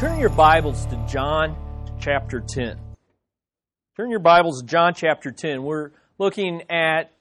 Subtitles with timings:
[0.00, 1.54] Turn your Bibles to John
[2.00, 2.80] chapter 10.
[3.98, 5.62] Turn your Bibles to John chapter 10.
[5.62, 7.12] We're looking at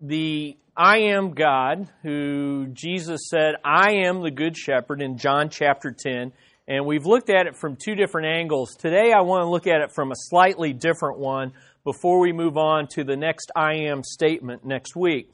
[0.00, 5.94] the I am God, who Jesus said, I am the good shepherd in John chapter
[5.94, 6.32] 10.
[6.66, 8.74] And we've looked at it from two different angles.
[8.76, 11.52] Today I want to look at it from a slightly different one
[11.84, 15.30] before we move on to the next I am statement next week.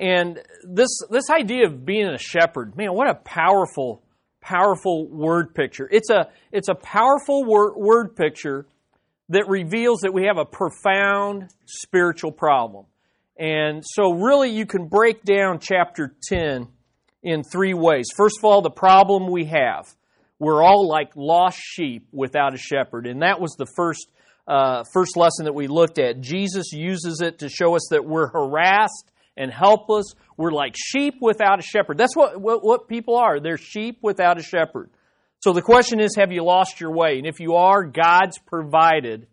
[0.00, 4.02] And this, this idea of being a shepherd, man, what a powerful,
[4.42, 5.88] powerful word picture.
[5.90, 8.66] It's a, it's a powerful word, word picture
[9.30, 12.84] that reveals that we have a profound spiritual problem.
[13.38, 16.68] And so, really, you can break down chapter 10
[17.22, 18.06] in three ways.
[18.14, 19.86] First of all, the problem we have.
[20.38, 23.06] We're all like lost sheep without a shepherd.
[23.06, 24.10] And that was the first,
[24.48, 26.20] uh, first lesson that we looked at.
[26.20, 30.14] Jesus uses it to show us that we're harassed and helpless.
[30.36, 31.98] We're like sheep without a shepherd.
[31.98, 33.40] That's what, what, what people are.
[33.40, 34.90] They're sheep without a shepherd.
[35.40, 37.18] So the question is have you lost your way?
[37.18, 39.26] And if you are, God's provided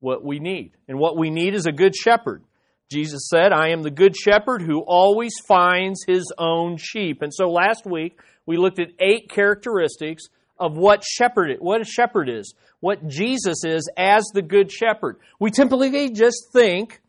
[0.00, 0.72] what we need.
[0.88, 2.44] And what we need is a good shepherd.
[2.90, 7.22] Jesus said, I am the good shepherd who always finds his own sheep.
[7.22, 10.24] And so last week we looked at eight characteristics
[10.58, 15.18] of what shepherd what a shepherd is, what Jesus is as the good shepherd.
[15.40, 17.00] We typically just think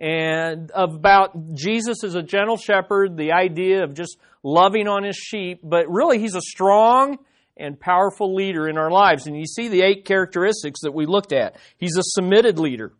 [0.00, 5.60] and about Jesus as a gentle shepherd, the idea of just loving on his sheep,
[5.62, 7.18] but really he's a strong
[7.56, 9.26] and powerful leader in our lives.
[9.26, 11.56] And you see the eight characteristics that we looked at.
[11.76, 12.94] He's a submitted leader.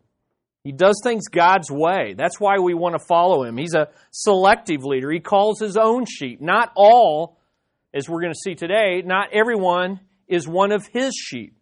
[0.63, 2.13] He does things God's way.
[2.15, 3.57] That's why we want to follow him.
[3.57, 5.09] He's a selective leader.
[5.09, 6.39] He calls his own sheep.
[6.39, 7.39] Not all,
[7.95, 11.55] as we're going to see today, not everyone is one of his sheep.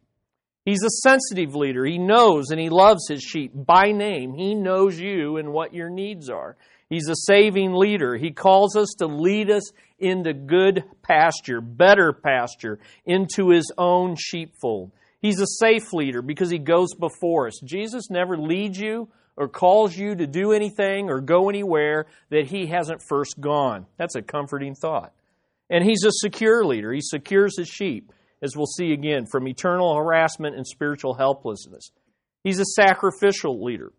[0.65, 1.85] He's a sensitive leader.
[1.85, 4.33] He knows and he loves his sheep by name.
[4.33, 6.57] He knows you and what your needs are.
[6.89, 8.15] He's a saving leader.
[8.15, 14.91] He calls us to lead us into good pasture, better pasture, into his own sheepfold.
[15.21, 17.59] He's a safe leader because he goes before us.
[17.63, 22.67] Jesus never leads you or calls you to do anything or go anywhere that he
[22.67, 23.85] hasn't first gone.
[23.97, 25.13] That's a comforting thought.
[25.69, 26.91] And he's a secure leader.
[26.91, 31.91] He secures his sheep, as we'll see again, from eternal harassment and spiritual helplessness.
[32.43, 33.91] He's a sacrificial leader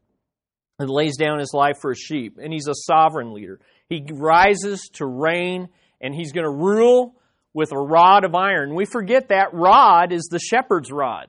[0.78, 2.38] and lays down his life for his sheep.
[2.42, 3.60] And he's a sovereign leader.
[3.88, 5.68] He rises to reign
[6.00, 7.16] and he's going to rule
[7.52, 8.74] with a rod of iron.
[8.74, 11.28] We forget that rod is the shepherd's rod.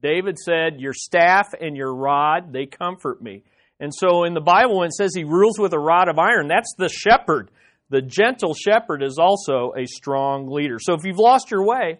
[0.00, 3.42] David said, Your staff and your rod, they comfort me.
[3.80, 6.46] And so in the Bible, when it says he rules with a rod of iron,
[6.46, 7.50] that's the shepherd.
[7.90, 10.78] The gentle shepherd is also a strong leader.
[10.80, 11.98] So if you've lost your way,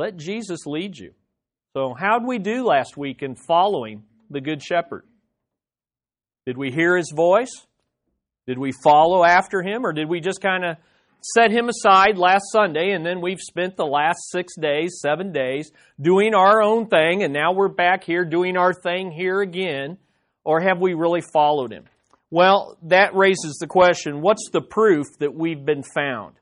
[0.00, 1.12] let Jesus lead you.
[1.74, 5.04] So, how'd we do last week in following the Good Shepherd?
[6.46, 7.66] Did we hear his voice?
[8.46, 9.84] Did we follow after him?
[9.84, 10.78] Or did we just kind of
[11.20, 15.70] set him aside last Sunday, and then we've spent the last six days, seven days,
[16.00, 19.98] doing our own thing, and now we're back here doing our thing here again?
[20.44, 21.84] Or have we really followed him?
[22.30, 26.36] Well, that raises the question what's the proof that we've been found?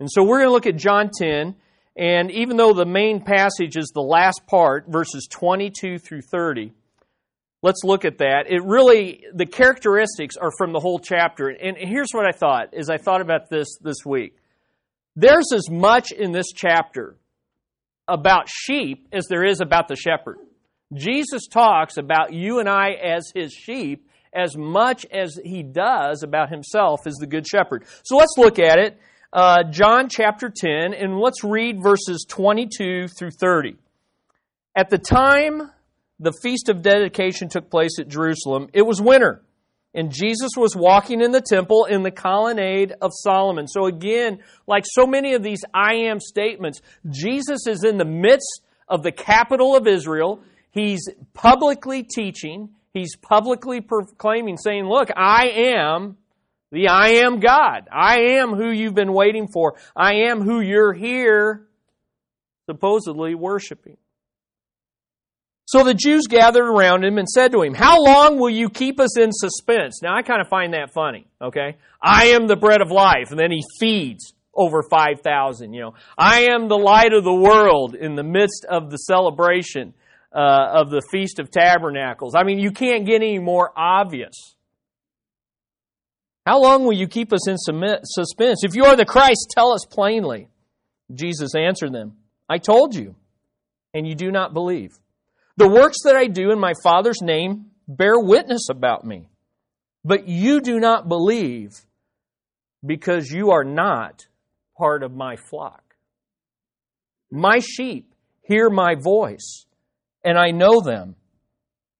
[0.00, 1.54] And so we're going to look at John 10,
[1.98, 6.72] and even though the main passage is the last part, verses 22 through 30,
[7.60, 8.44] Let's look at that.
[8.48, 11.48] It really, the characteristics are from the whole chapter.
[11.48, 14.36] And here's what I thought as I thought about this this week.
[15.16, 17.16] There's as much in this chapter
[18.06, 20.38] about sheep as there is about the shepherd.
[20.94, 26.50] Jesus talks about you and I as his sheep as much as he does about
[26.50, 27.84] himself as the good shepherd.
[28.04, 29.00] So let's look at it.
[29.30, 33.76] Uh, John chapter 10, and let's read verses 22 through 30.
[34.74, 35.70] At the time
[36.18, 38.68] the feast of dedication took place at Jerusalem.
[38.72, 39.42] It was winter,
[39.94, 43.68] and Jesus was walking in the temple in the colonnade of Solomon.
[43.68, 48.62] So, again, like so many of these I am statements, Jesus is in the midst
[48.88, 50.40] of the capital of Israel.
[50.70, 56.16] He's publicly teaching, he's publicly proclaiming, saying, Look, I am
[56.70, 57.88] the I am God.
[57.92, 59.76] I am who you've been waiting for.
[59.96, 61.66] I am who you're here
[62.66, 63.96] supposedly worshiping.
[65.64, 68.98] So the Jews gathered around him and said to him, How long will you keep
[68.98, 70.00] us in suspense?
[70.02, 71.76] Now I kind of find that funny, okay?
[72.00, 75.94] I am the bread of life, and then he feeds over 5,000, you know.
[76.16, 79.92] I am the light of the world in the midst of the celebration
[80.32, 82.34] uh, of the Feast of Tabernacles.
[82.34, 84.56] I mean, you can't get any more obvious.
[86.48, 88.64] How long will you keep us in suspense?
[88.64, 90.48] If you are the Christ, tell us plainly.
[91.12, 92.16] Jesus answered them,
[92.48, 93.16] I told you,
[93.92, 94.92] and you do not believe.
[95.58, 99.28] The works that I do in my Father's name bear witness about me.
[100.06, 101.72] But you do not believe
[102.82, 104.26] because you are not
[104.74, 105.96] part of my flock.
[107.30, 109.66] My sheep hear my voice,
[110.24, 111.14] and I know them,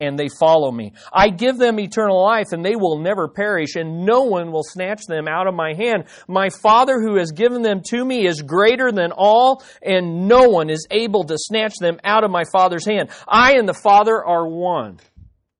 [0.00, 0.92] and they follow me.
[1.12, 5.02] I give them eternal life, and they will never perish, and no one will snatch
[5.06, 6.04] them out of my hand.
[6.28, 10.70] My Father who has given them to me is greater than all, and no one
[10.70, 13.10] is able to snatch them out of my Father's hand.
[13.26, 14.98] I and the Father are one.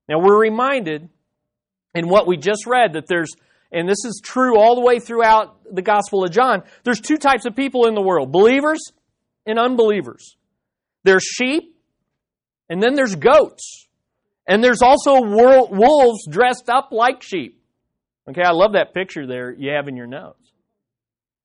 [0.07, 1.09] Now we're reminded
[1.93, 3.33] in what we just read that there's
[3.71, 7.45] and this is true all the way throughout the Gospel of John, there's two types
[7.45, 8.79] of people in the world believers
[9.45, 10.35] and unbelievers.
[11.03, 11.75] There's sheep,
[12.67, 13.88] and then there's goats.
[14.49, 17.61] And there's also wolves dressed up like sheep.
[18.27, 20.51] Okay, I love that picture there you have in your notes.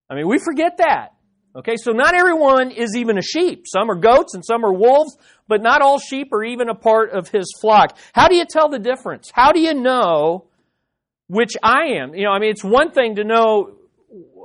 [0.09, 1.11] I mean, we forget that.
[1.55, 3.67] Okay, so not everyone is even a sheep.
[3.67, 5.17] Some are goats and some are wolves,
[5.47, 7.97] but not all sheep are even a part of his flock.
[8.13, 9.31] How do you tell the difference?
[9.33, 10.47] How do you know
[11.29, 12.15] which I am?
[12.15, 13.77] You know, I mean, it's one thing to know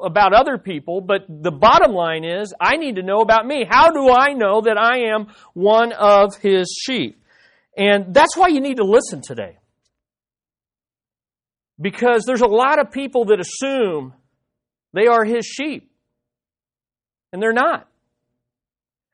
[0.04, 3.66] about other people, but the bottom line is I need to know about me.
[3.68, 7.19] How do I know that I am one of his sheep?
[7.80, 9.58] And that's why you need to listen today.
[11.80, 14.14] Because there's a lot of people that assume
[14.92, 15.90] they are his sheep,
[17.31, 17.88] and they're not.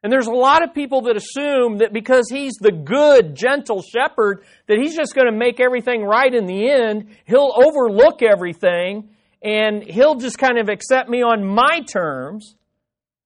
[0.01, 4.44] And there's a lot of people that assume that because he's the good, gentle shepherd,
[4.67, 7.07] that he's just going to make everything right in the end.
[7.25, 9.09] He'll overlook everything
[9.41, 12.56] and he'll just kind of accept me on my terms,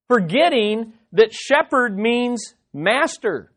[0.07, 3.51] forgetting that shepherd means master.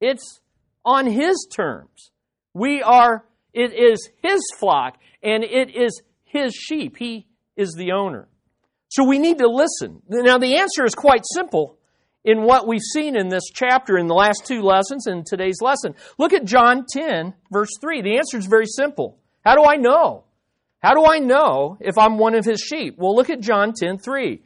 [0.00, 0.40] It's
[0.84, 2.10] on his terms.
[2.52, 6.96] We are, it is his flock and it is his sheep.
[6.96, 7.26] He
[7.56, 8.28] is the owner.
[8.88, 10.02] So we need to listen.
[10.08, 11.78] Now, the answer is quite simple
[12.24, 15.94] in what we've seen in this chapter in the last two lessons and today's lesson.
[16.18, 18.02] Look at John 10, verse 3.
[18.02, 19.18] The answer is very simple.
[19.44, 20.24] How do I know?
[20.80, 22.96] How do I know if I'm one of his sheep?
[22.98, 24.42] Well, look at John 10 3.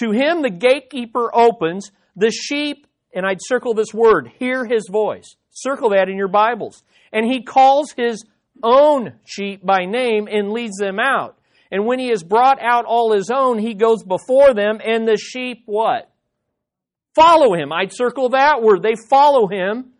[0.00, 5.36] To him the gatekeeper opens, the sheep, and I'd circle this word, hear his voice.
[5.50, 6.82] Circle that in your Bibles.
[7.12, 8.24] And he calls his
[8.62, 11.36] own sheep by name and leads them out.
[11.70, 15.16] And when he has brought out all his own, he goes before them, and the
[15.16, 16.10] sheep what?
[17.14, 17.72] Follow him.
[17.72, 18.82] I'd circle that word.
[18.82, 19.92] They follow him,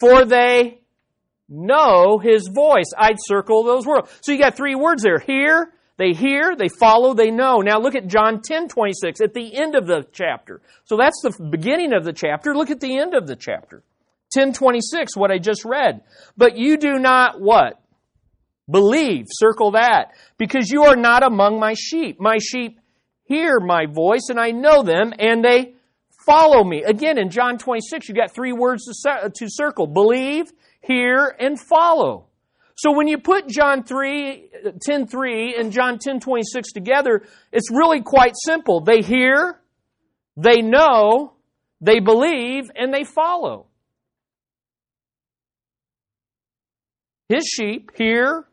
[0.00, 0.80] for they
[1.48, 2.92] know his voice.
[2.96, 4.10] I'd circle those words.
[4.22, 5.18] So you got three words there.
[5.18, 7.58] Hear, they hear, they follow, they know.
[7.58, 10.60] Now look at John 10, 26 at the end of the chapter.
[10.84, 12.54] So that's the beginning of the chapter.
[12.54, 13.82] Look at the end of the chapter.
[14.34, 16.02] 1026, what I just read.
[16.36, 17.80] But you do not what?
[18.70, 19.26] Believe.
[19.30, 20.12] Circle that.
[20.36, 22.20] Because you are not among my sheep.
[22.20, 22.80] My sheep
[23.24, 25.74] hear my voice and I know them and they
[26.26, 26.82] follow me.
[26.82, 29.86] Again, in John 26, you got three words to, circle.
[29.86, 32.26] Believe, hear, and follow.
[32.76, 34.50] So when you put John 3,
[34.80, 38.82] 10 3 and John 10 26 together, it's really quite simple.
[38.82, 39.58] They hear,
[40.36, 41.32] they know,
[41.80, 43.67] they believe, and they follow.
[47.28, 48.46] His sheep hear,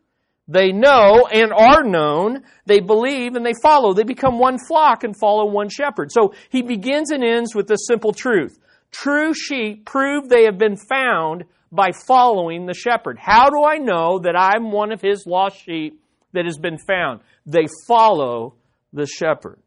[0.48, 3.92] they know and are known, they believe and they follow.
[3.92, 6.12] They become one flock and follow one shepherd.
[6.12, 8.58] So he begins and ends with this simple truth.
[8.92, 13.18] True sheep prove they have been found by following the shepherd.
[13.18, 16.00] How do I know that I'm one of his lost sheep
[16.32, 17.20] that has been found?
[17.44, 18.54] They follow
[18.92, 19.58] the shepherd.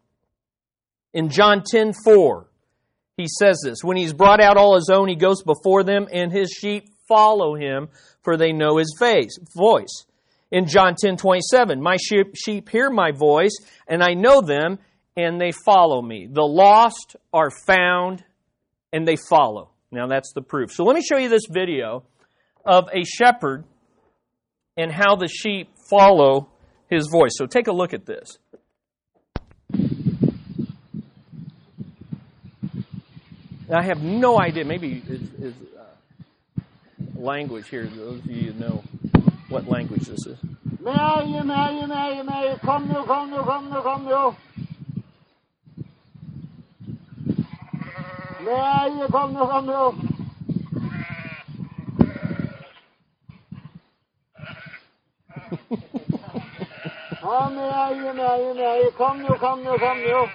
[1.14, 2.48] In John 10 4,
[3.18, 6.32] he says this When he's brought out all his own, he goes before them, and
[6.32, 7.90] his sheep follow him,
[8.24, 10.06] for they know his face, voice.
[10.52, 13.56] In John 10 27, my sheep, sheep hear my voice,
[13.88, 14.80] and I know them,
[15.16, 16.28] and they follow me.
[16.32, 18.24] The lost are found,
[18.92, 19.70] and they follow.
[19.92, 20.72] Now that's the proof.
[20.72, 22.04] So let me show you this video
[22.66, 23.64] of a shepherd
[24.78, 26.50] and how the sheep follow
[26.90, 27.32] his voice.
[27.36, 28.38] So take a look at this.
[33.72, 34.66] I have no idea.
[34.66, 35.79] Maybe is uh,
[37.20, 37.86] language here.
[37.86, 38.84] Those of you know
[39.50, 40.38] what language this is.
[42.62, 44.36] Come nu, come nu, come nu, come nu.
[48.44, 49.94] Mary, come nu, come nu.
[57.22, 60.28] Kom Mary, Mary, Mary, kom nu, kom nu, kom nu.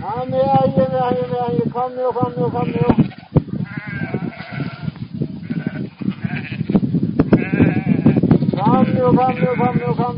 [0.00, 0.30] Kom
[0.96, 2.86] Mary, Mary, Mary, kom nu, kom nu, kom nu.
[8.56, 10.16] Kom nu, kom nu, kom nu, kom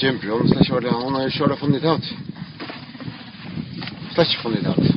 [0.00, 2.14] jumpyol, slechts worden een en van dit hout.
[4.12, 4.96] Slechts van dit hout.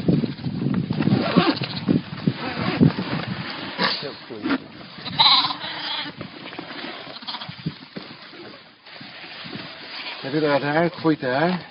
[10.22, 10.92] Heb je daar het haar?
[11.22, 11.71] hè?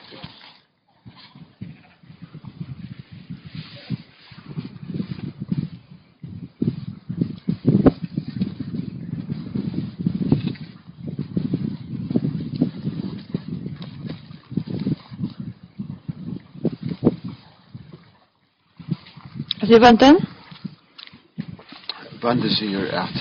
[22.22, 23.14] Bønde sier at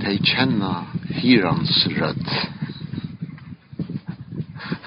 [0.00, 0.86] de kjenner
[1.18, 2.30] hirans rødt.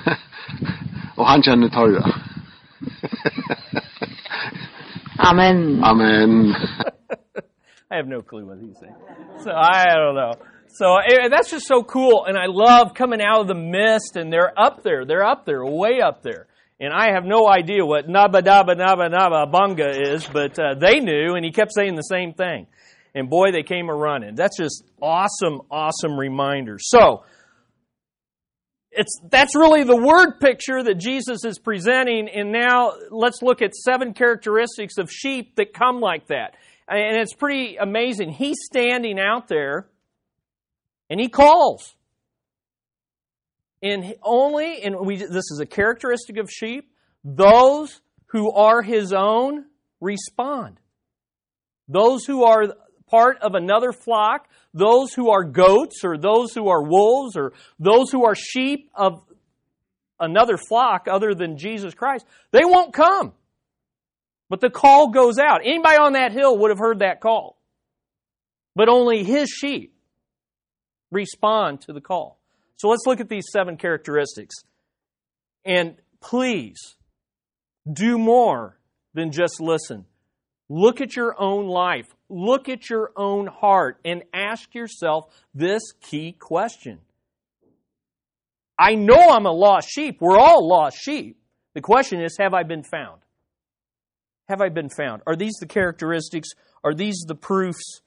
[1.20, 2.10] Og han kjenner torra.
[5.30, 5.84] Amen.
[5.84, 6.56] Amen.
[7.92, 8.96] I have no clue what he's saying.
[9.44, 10.34] So I don't know.
[10.70, 14.34] So eh, that's just so cool, and I love coming out of the mist, and
[14.34, 15.06] they're up there.
[15.06, 16.48] They're up there, way up there.
[16.80, 21.02] And I have no idea what naba daba naba naba bunga is, but uh, they
[21.02, 22.68] knew, and he kept saying the same thing.
[23.14, 24.36] And boy, they came a running.
[24.36, 26.78] That's just awesome, awesome reminder.
[26.80, 27.24] So
[28.92, 32.30] it's that's really the word picture that Jesus is presenting.
[32.30, 36.56] And now let's look at seven characteristics of sheep that come like that.
[36.88, 38.32] And it's pretty amazing.
[38.32, 39.88] He's standing out there
[41.10, 41.96] and he calls.
[43.82, 46.92] And only, and we, this is a characteristic of sheep,
[47.24, 49.66] those who are his own
[50.02, 50.80] respond.
[51.88, 52.76] Those who are
[53.08, 58.12] part of another flock, those who are goats or those who are wolves or those
[58.12, 59.24] who are sheep of
[60.20, 63.34] another flock other than Jesus Christ, they won't come.
[64.50, 65.62] But the call goes out.
[65.64, 67.58] Anybody on that hill would have heard that call.
[68.76, 69.96] But only his sheep
[71.12, 72.39] respond to the call.
[72.80, 74.56] So let's look at these seven characteristics.
[75.66, 76.96] And please
[77.92, 78.80] do more
[79.14, 80.06] than just listen.
[80.70, 82.08] Look at your own life.
[82.30, 87.00] Look at your own heart and ask yourself this key question.
[88.78, 90.20] I know I'm a lost sheep.
[90.22, 91.38] We're all lost sheep.
[91.74, 93.22] The question is, have I been found?
[94.48, 95.22] Have I been found?
[95.28, 96.48] Are these the characteristics?
[96.84, 98.02] Are these the proofs?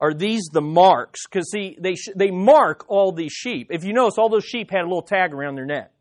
[0.00, 1.26] Are these the marks?
[1.26, 3.68] Because see, they they mark all these sheep.
[3.70, 5.92] If you notice, all those sheep had a little tag around their neck.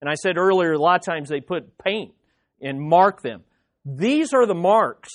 [0.00, 2.12] And I said earlier, a lot of times they put paint
[2.60, 3.42] and mark them.
[3.84, 5.10] These are the marks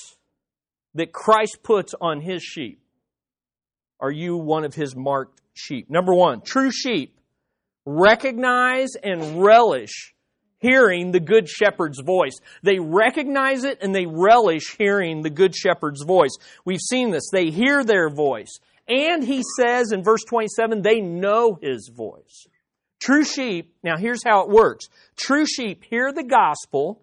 [0.96, 2.82] that Christ puts on his sheep.
[4.00, 5.90] Are you one of his marked sheep?
[5.90, 7.20] Number one, true sheep
[7.86, 10.14] recognize and relish
[10.60, 12.40] hearing the good shepherd's voice.
[12.64, 16.36] They recognize it and they relish hearing the good shepherd's voice.
[16.66, 17.30] We've seen this.
[17.32, 18.60] They hear their voice.
[18.88, 22.48] And he says in verse 27, they know his voice.
[23.00, 24.88] True sheep, now here's how it works.
[25.16, 27.02] True sheep hear the gospel,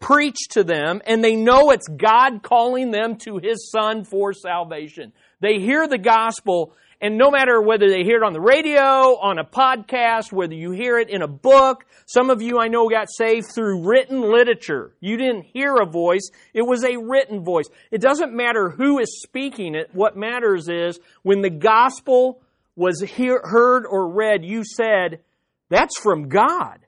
[0.00, 5.12] preach to them, and they know it's God calling them to his son for salvation.
[5.40, 9.38] They hear the gospel, and no matter whether they hear it on the radio, on
[9.38, 13.08] a podcast, whether you hear it in a book, some of you I know got
[13.10, 14.94] saved through written literature.
[15.00, 17.66] You didn't hear a voice, it was a written voice.
[17.90, 19.90] It doesn't matter who is speaking it.
[19.92, 22.40] What matters is when the gospel
[22.76, 25.20] was hear, heard or read, you said,
[25.68, 26.80] that's from God.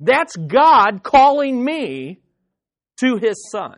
[0.00, 2.18] That's God calling me
[2.98, 3.76] to his son.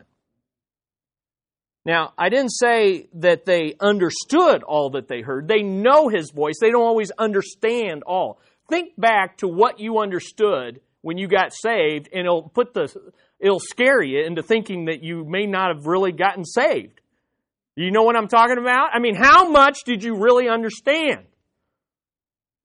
[1.87, 5.47] Now, I didn't say that they understood all that they heard.
[5.47, 6.55] They know his voice.
[6.59, 8.41] They don't always understand all.
[8.69, 12.93] Think back to what you understood when you got saved, and it'll put the
[13.39, 16.99] it'll scare you into thinking that you may not have really gotten saved.
[17.77, 18.89] You know what I'm talking about?
[18.93, 21.23] I mean, how much did you really understand?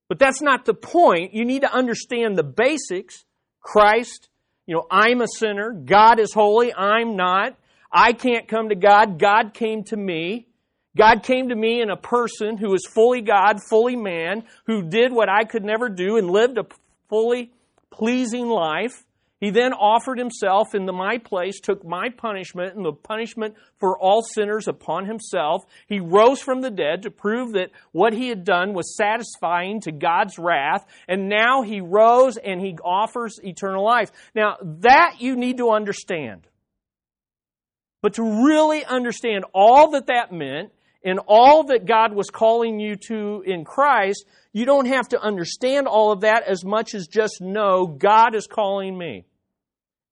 [0.09, 1.33] But that's not the point.
[1.33, 3.25] You need to understand the basics.
[3.61, 4.29] Christ,
[4.67, 5.71] you know, I'm a sinner.
[5.73, 6.75] God is holy.
[6.75, 7.57] I'm not.
[7.93, 9.19] I can't come to God.
[9.19, 10.47] God came to me.
[10.97, 15.13] God came to me in a person who was fully God, fully man, who did
[15.13, 16.67] what I could never do and lived a
[17.09, 17.53] fully
[17.91, 19.05] pleasing life.
[19.41, 24.23] He then offered himself into my place, took my punishment and the punishment for all
[24.23, 25.65] sinners upon himself.
[25.89, 29.91] He rose from the dead to prove that what he had done was satisfying to
[29.91, 30.87] God's wrath.
[31.09, 34.13] And now he rose and he offers eternal life.
[34.33, 36.47] Now that you need to understand.
[38.03, 40.73] But to really understand all that that meant
[41.05, 45.87] and all that God was calling you to in Christ, you don't have to understand
[45.87, 49.25] all of that as much as just know God is calling me.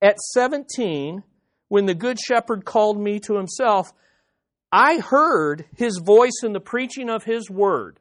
[0.00, 1.23] At 17,
[1.68, 3.92] when the Good Shepherd called me to himself,
[4.73, 7.99] I heard his voice in the preaching of his word.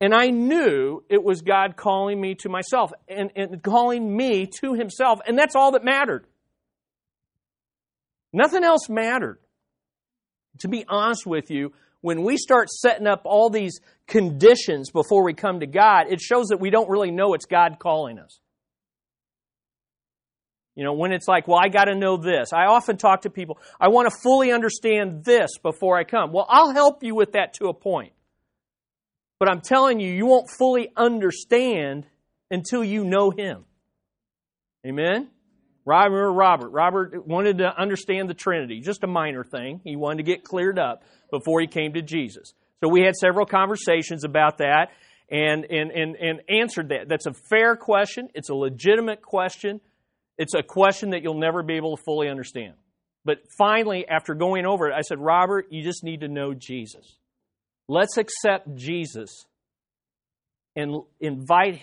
[0.00, 4.74] And I knew it was God calling me to myself and, and, calling me to
[4.74, 5.20] himself.
[5.26, 6.26] And that's all that mattered.
[8.32, 9.38] Nothing else mattered.
[10.60, 15.34] To be honest with you, when we start setting up all these conditions before we
[15.34, 18.40] come to God, it shows that we don't really know it's God calling us.
[20.74, 22.52] You know, when it's like, well, I got to know this.
[22.52, 26.32] I often talk to people, I want to fully understand this before I come.
[26.32, 28.12] Well, I'll help you with that to a point.
[29.38, 32.06] But I'm telling you, you won't fully understand
[32.50, 33.64] until you know Him.
[34.86, 35.28] Amen?
[35.84, 36.68] Robert, Robert.
[36.68, 39.80] Robert wanted to understand the Trinity, just a minor thing.
[39.84, 42.54] He wanted to get cleared up before he came to Jesus.
[42.80, 44.90] So we had several conversations about that
[45.30, 47.08] and, and, and, and answered that.
[47.08, 48.28] That's a fair question.
[48.34, 49.80] It's a legitimate question.
[50.38, 52.74] It's a question that you'll never be able to fully understand.
[53.24, 57.16] But finally, after going over it, I said, Robert, you just need to know Jesus.
[57.88, 59.46] Let's accept Jesus
[60.74, 61.80] and invite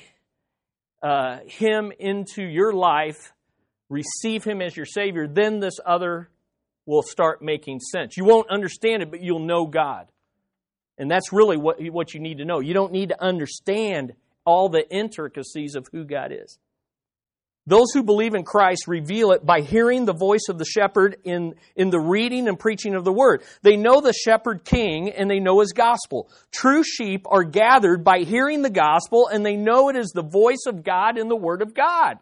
[1.02, 3.32] uh, him into your life,
[3.90, 5.28] receive him as your Savior.
[5.28, 6.30] Then this other
[6.86, 8.18] will start making sense.
[8.18, 10.08] You won't understand it, but you'll know God.
[10.98, 12.60] And that's really what, what you need to know.
[12.60, 14.14] You don't need to understand
[14.46, 16.60] all the intricacies of who God is.
[17.68, 21.54] Those who believe in Christ reveal it by hearing the voice of the shepherd in,
[21.76, 23.44] in the reading and preaching of the word.
[23.62, 26.32] They know the shepherd king and they know his gospel.
[26.52, 30.66] True sheep are gathered by hearing the gospel and they know it is the voice
[30.66, 32.18] of God in the word of God.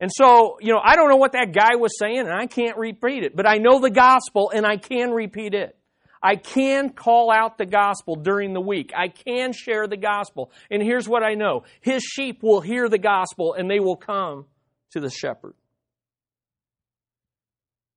[0.00, 2.76] And so, you know, I don't know what that guy was saying and I can't
[2.76, 5.76] repeat it, but I know the gospel and I can repeat it.
[6.22, 8.92] I can call out the gospel during the week.
[8.96, 10.50] I can share the gospel.
[10.70, 14.46] And here's what I know His sheep will hear the gospel and they will come
[14.92, 15.54] to the shepherd.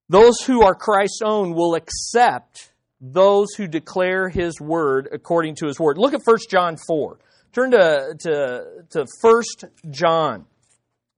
[0.09, 5.79] Those who are Christ's own will accept those who declare his word according to his
[5.79, 5.97] word.
[5.97, 7.19] Look at 1 John 4.
[7.53, 9.43] Turn to, to, to 1
[9.91, 10.45] John.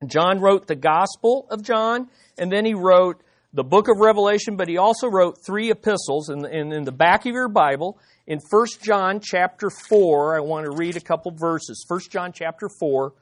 [0.07, 3.21] John wrote the Gospel of John, and then he wrote
[3.53, 7.25] the book of Revelation, but he also wrote three epistles in, in, in the back
[7.25, 7.99] of your Bible.
[8.25, 11.85] In 1 John chapter 4, I want to read a couple verses.
[11.87, 13.13] 1 John chapter 4,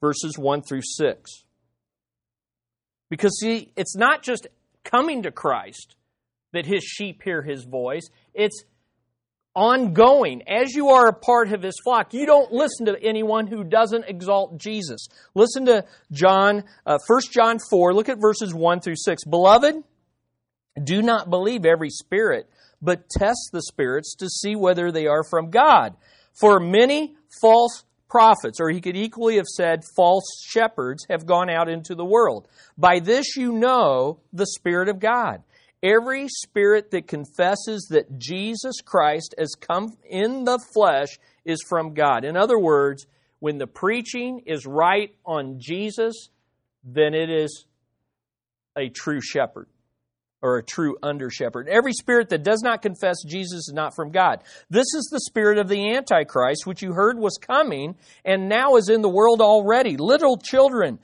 [0.00, 1.30] verses 1 through 6.
[3.08, 4.48] Because, see, it's not just
[4.84, 5.94] coming to Christ
[6.52, 8.64] that his sheep hear his voice, it's
[9.56, 10.42] ongoing.
[10.46, 14.04] As you are a part of his flock, you don't listen to anyone who doesn't
[14.06, 15.08] exalt Jesus.
[15.34, 19.24] Listen to John, uh, 1 John 4, look at verses 1 through 6.
[19.24, 19.82] Beloved,
[20.84, 22.48] do not believe every spirit,
[22.82, 25.96] but test the spirits to see whether they are from God.
[26.38, 31.68] For many false prophets, or he could equally have said false shepherds, have gone out
[31.68, 32.46] into the world.
[32.76, 35.42] By this you know the Spirit of God.
[35.86, 42.24] Every spirit that confesses that Jesus Christ has come in the flesh is from God.
[42.24, 43.06] In other words,
[43.38, 46.28] when the preaching is right on Jesus,
[46.82, 47.66] then it is
[48.76, 49.68] a true shepherd
[50.42, 51.68] or a true under shepherd.
[51.68, 54.42] Every spirit that does not confess Jesus is not from God.
[54.68, 57.94] This is the spirit of the Antichrist, which you heard was coming
[58.24, 59.96] and now is in the world already.
[59.96, 60.98] Little children,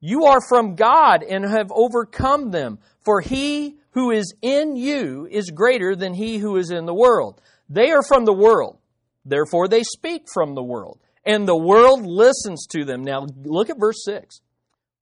[0.00, 5.50] you are from God and have overcome them, for he who is in you is
[5.50, 7.40] greater than he who is in the world.
[7.68, 8.78] They are from the world,
[9.24, 13.02] therefore they speak from the world, and the world listens to them.
[13.02, 14.40] Now look at verse 6.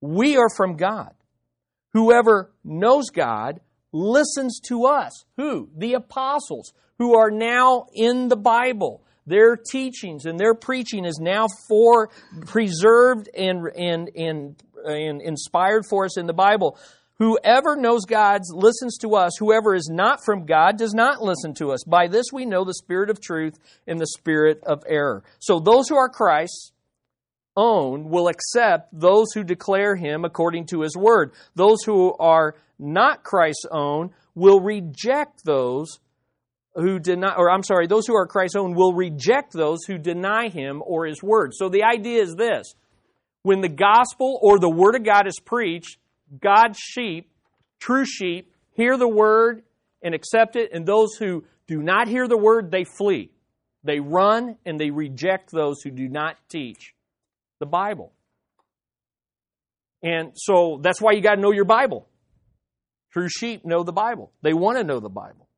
[0.00, 1.12] We are from God.
[1.94, 3.60] Whoever knows God
[3.92, 5.24] listens to us.
[5.36, 5.70] Who?
[5.76, 9.02] The apostles, who are now in the Bible.
[9.26, 12.10] Their teachings and their preaching is now for
[12.46, 16.76] preserved and, and, and, and inspired for us in the Bible
[17.22, 19.36] Whoever knows God listens to us.
[19.38, 21.84] Whoever is not from God does not listen to us.
[21.84, 25.22] By this we know the spirit of truth and the spirit of error.
[25.38, 26.72] So those who are Christ's
[27.56, 31.30] own will accept those who declare him according to his word.
[31.54, 36.00] Those who are not Christ's own will reject those
[36.74, 40.48] who deny, or I'm sorry, those who are Christ's own will reject those who deny
[40.48, 41.52] him or his word.
[41.54, 42.74] So the idea is this
[43.44, 45.98] when the gospel or the word of God is preached,
[46.40, 47.30] God's sheep,
[47.78, 49.62] true sheep, hear the word
[50.02, 53.30] and accept it, and those who do not hear the word, they flee.
[53.84, 56.94] They run and they reject those who do not teach
[57.58, 58.12] the Bible.
[60.02, 62.08] And so that's why you got to know your Bible.
[63.12, 64.32] True sheep know the Bible.
[64.42, 65.48] They want to know the Bible.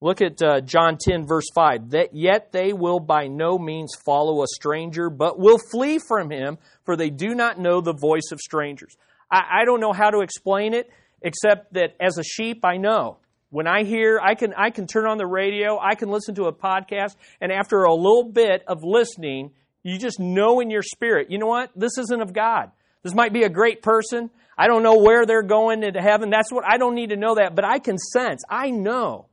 [0.00, 1.90] Look at uh, John 10, verse 5.
[1.90, 6.56] That yet they will by no means follow a stranger, but will flee from him,
[6.84, 8.96] for they do not know the voice of strangers.
[9.30, 10.90] I, I don't know how to explain it,
[11.22, 13.18] except that as a sheep, I know.
[13.50, 16.44] When I hear, I can, I can turn on the radio, I can listen to
[16.44, 21.30] a podcast, and after a little bit of listening, you just know in your spirit,
[21.30, 21.70] you know what?
[21.74, 22.70] This isn't of God.
[23.02, 24.28] This might be a great person.
[24.56, 26.30] I don't know where they're going into heaven.
[26.30, 29.26] That's what I don't need to know that, but I can sense, I know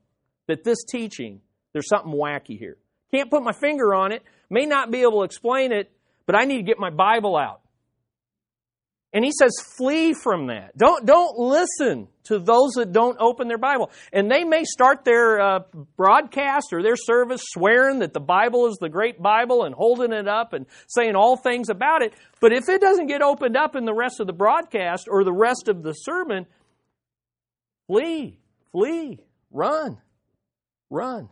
[0.48, 1.42] that this teaching,
[1.74, 2.78] there's something wacky here.
[3.12, 5.92] Can't put my finger on it, may not be able to explain it,
[6.26, 7.62] but I need to get my Bible out.
[9.16, 10.78] And he says, flee from that.
[10.78, 13.90] Don't, don't listen to those that don't open their Bible.
[14.12, 15.60] And they may start their uh,
[15.96, 20.28] broadcast or their service swearing that the Bible is the great Bible and holding it
[20.28, 22.14] up and saying all things about it.
[22.42, 25.32] But if it doesn't get opened up in the rest of the broadcast or the
[25.32, 26.46] rest of the sermon,
[27.88, 28.38] flee,
[28.74, 29.98] flee, run,
[30.90, 31.30] run.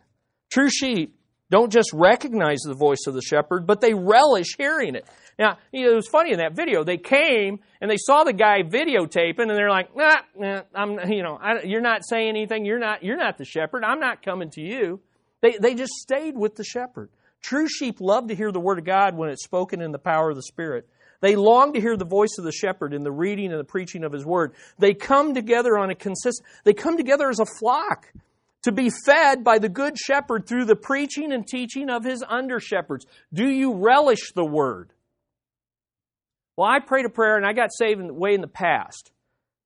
[0.50, 1.18] True sheep
[1.54, 5.06] don't just recognize the voice of the shepherd, but they relish hearing it.
[5.38, 6.82] Now, you know, it was funny in that video.
[6.82, 11.22] They came and they saw the guy videotaping, and they're like, nah, nah I'm, you
[11.22, 12.64] know, I, you're not saying anything.
[12.64, 13.84] You're not, you're not the shepherd.
[13.84, 14.98] I'm not coming to you.
[15.42, 17.08] They, they just stayed with the shepherd.
[17.40, 20.30] True sheep love to hear the word of God when it's spoken in the power
[20.30, 20.88] of the Spirit.
[21.20, 24.02] They long to hear the voice of the shepherd in the reading and the preaching
[24.02, 24.54] of his word.
[24.80, 28.12] They come together on a consistent, they come together as a flock
[28.64, 32.58] to be fed by the good shepherd through the preaching and teaching of his under
[32.60, 33.06] shepherds.
[33.32, 34.92] Do you relish the word?
[36.56, 39.12] Well, I prayed a prayer and I got saved in, way in the past,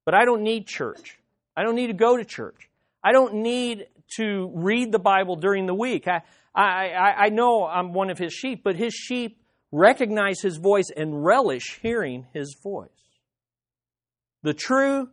[0.04, 1.18] but I don't need church.
[1.56, 2.68] I don't need to go to church.
[3.02, 6.08] I don't need to read the Bible during the week.
[6.08, 6.22] I,
[6.54, 11.24] I, I know I'm one of his sheep, but his sheep recognize his voice and
[11.24, 12.88] relish hearing his voice.
[14.42, 15.10] The true,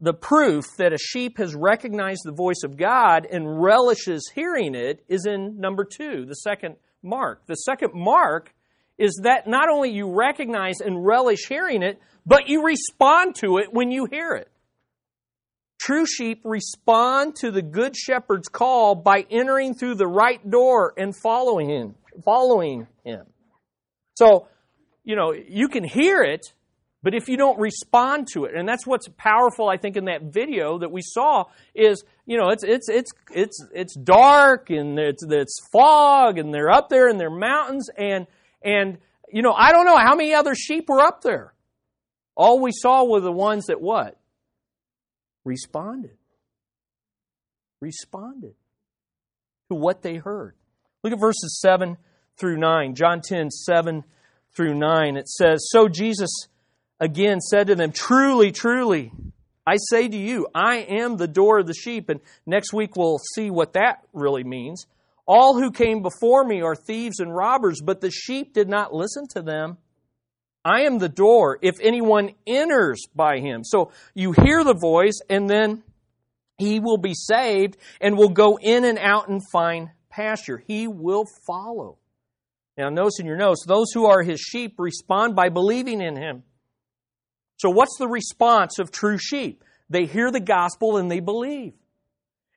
[0.00, 5.04] the proof that a sheep has recognized the voice of God and relishes hearing it
[5.08, 7.46] is in number two, the second mark.
[7.46, 8.54] The second mark
[8.96, 13.72] is that not only you recognize and relish hearing it, but you respond to it
[13.72, 14.50] when you hear it.
[15.80, 21.14] True sheep respond to the good shepherd's call by entering through the right door and
[21.16, 23.26] following him, following him.
[24.14, 24.48] So,
[25.04, 26.52] you know, you can hear it,
[27.08, 30.24] but if you don't respond to it, and that's what's powerful, I think, in that
[30.24, 31.44] video that we saw
[31.74, 36.70] is, you know, it's it's it's it's it's dark and it's it's fog and they're
[36.70, 38.26] up there in their mountains and
[38.62, 38.98] and,
[39.32, 41.54] you know, I don't know how many other sheep were up there.
[42.36, 44.20] All we saw were the ones that what?
[45.46, 46.18] Responded.
[47.80, 48.52] Responded
[49.70, 50.56] to what they heard.
[51.02, 51.96] Look at verses 7
[52.36, 52.94] through 9.
[52.94, 54.04] John 10, 7
[54.54, 55.16] through 9.
[55.16, 56.48] It says, So Jesus
[57.00, 59.12] again said to them, Truly, truly,
[59.66, 62.08] I say to you, I am the door of the sheep.
[62.08, 64.86] And next week we'll see what that really means.
[65.26, 69.26] All who came before me are thieves and robbers, but the sheep did not listen
[69.34, 69.76] to them.
[70.64, 73.62] I am the door if anyone enters by him.
[73.62, 75.82] So you hear the voice, and then
[76.56, 80.62] he will be saved and will go in and out and find pasture.
[80.66, 81.98] He will follow.
[82.78, 86.42] Now, notice in your notes, those who are his sheep respond by believing in him.
[87.58, 89.64] So, what's the response of true sheep?
[89.90, 91.74] They hear the gospel and they believe.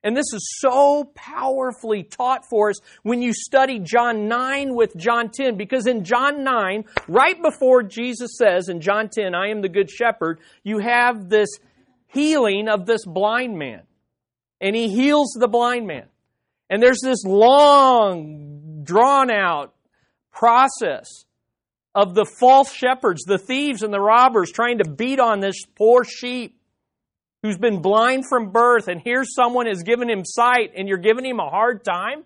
[0.04, 5.30] And this is so powerfully taught for us when you study John 9 with John
[5.30, 9.68] 10, because in John 9, right before Jesus says in John 10, I am the
[9.68, 11.48] good shepherd, you have this
[12.08, 13.82] healing of this blind man.
[14.60, 16.06] And he heals the blind man.
[16.68, 19.74] And there's this long, drawn out
[20.32, 21.26] process
[21.94, 26.04] of the false shepherds, the thieves and the robbers trying to beat on this poor
[26.04, 26.58] sheep
[27.42, 31.26] who's been blind from birth, and here someone has given him sight, and you're giving
[31.26, 32.24] him a hard time?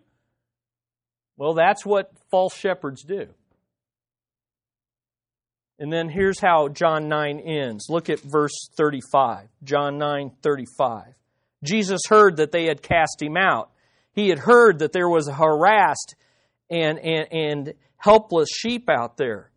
[1.37, 3.29] Well, that's what false shepherds do.
[5.79, 7.87] And then here's how John 9 ends.
[7.91, 9.49] Look at verse 35.
[9.63, 11.05] John 9 35.
[11.63, 13.71] Jesus heard that they had cast him out.
[14.13, 16.15] He had heard that there was a harassed
[16.71, 19.51] and, and, and helpless sheep out there,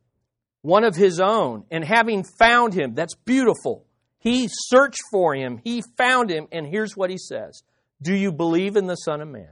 [0.62, 1.66] one of his own.
[1.72, 3.86] And having found him, that's beautiful.
[4.20, 7.64] He searched for him, he found him, and here's what he says
[8.02, 9.52] Do you believe in the Son of Man?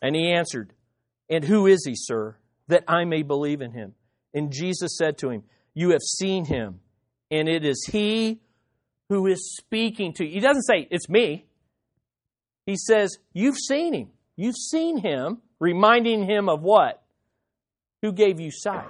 [0.00, 0.72] And he answered,
[1.28, 2.36] And who is he, sir,
[2.68, 3.94] that I may believe in him?
[4.32, 6.80] And Jesus said to him, You have seen him,
[7.30, 8.40] and it is he
[9.10, 10.32] who is speaking to you.
[10.32, 11.44] He doesn't say, It's me.
[12.64, 14.08] He says, You've seen him.
[14.36, 17.02] You've seen him, reminding him of what?
[18.02, 18.88] Who gave you sight?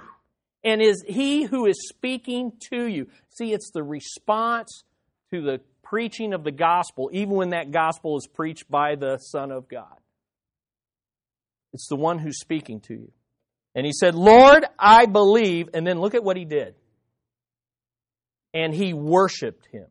[0.65, 3.07] And is he who is speaking to you.
[3.29, 4.83] See, it's the response
[5.31, 9.51] to the preaching of the gospel, even when that gospel is preached by the Son
[9.51, 9.95] of God.
[11.73, 13.11] It's the one who's speaking to you.
[13.75, 15.69] And he said, Lord, I believe.
[15.73, 16.75] And then look at what he did.
[18.53, 19.87] And he worshiped him.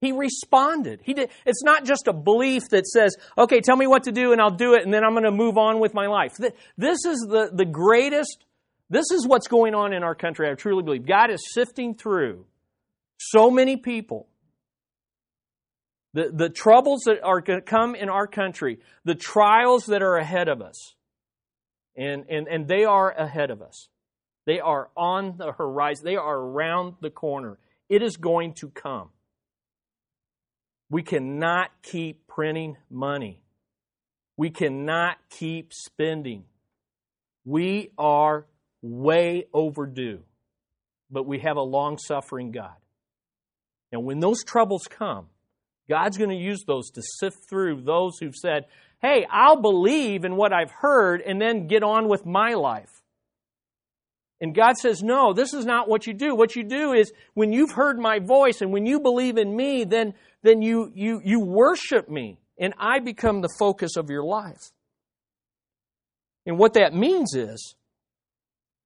[0.00, 1.00] He responded.
[1.04, 1.30] He did.
[1.46, 4.56] It's not just a belief that says, okay, tell me what to do and I'll
[4.56, 6.36] do it and then I'm going to move on with my life.
[6.76, 8.44] This is the, the greatest,
[8.92, 11.06] this is what's going on in our country, I truly believe.
[11.06, 12.44] God is sifting through
[13.16, 14.28] so many people.
[16.12, 20.16] The, the troubles that are going to come in our country, the trials that are
[20.16, 20.94] ahead of us,
[21.96, 23.88] and, and, and they are ahead of us.
[24.44, 26.04] They are on the horizon.
[26.04, 27.58] They are around the corner.
[27.88, 29.08] It is going to come.
[30.90, 33.40] We cannot keep printing money.
[34.36, 36.44] We cannot keep spending.
[37.46, 38.44] We are
[38.82, 40.20] way overdue,
[41.10, 42.74] but we have a long suffering God.
[43.92, 45.26] And when those troubles come,
[45.88, 48.66] God's going to use those to sift through those who've said,
[49.00, 53.02] Hey, I'll believe in what I've heard and then get on with my life.
[54.40, 56.34] And God says, No, this is not what you do.
[56.34, 59.84] What you do is when you've heard my voice and when you believe in me,
[59.84, 64.72] then then you, you, you worship me and I become the focus of your life.
[66.44, 67.76] And what that means is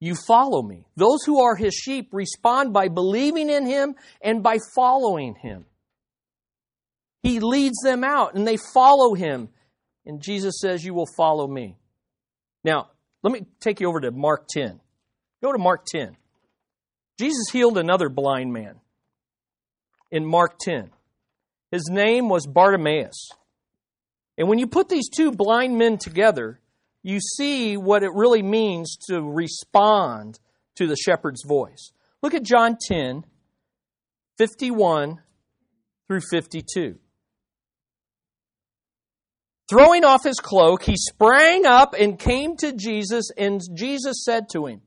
[0.00, 0.84] you follow me.
[0.96, 5.66] Those who are his sheep respond by believing in him and by following him.
[7.22, 9.48] He leads them out and they follow him.
[10.04, 11.76] And Jesus says, You will follow me.
[12.62, 12.90] Now,
[13.22, 14.80] let me take you over to Mark 10.
[15.42, 16.16] Go to Mark 10.
[17.18, 18.76] Jesus healed another blind man
[20.10, 20.90] in Mark 10.
[21.70, 23.30] His name was Bartimaeus.
[24.38, 26.60] And when you put these two blind men together,
[27.06, 30.40] you see what it really means to respond
[30.74, 31.92] to the shepherd's voice.
[32.20, 33.24] Look at John 10,
[34.38, 35.20] 51
[36.08, 36.96] through 52.
[39.70, 44.66] Throwing off his cloak, he sprang up and came to Jesus, and Jesus said to
[44.66, 44.80] him,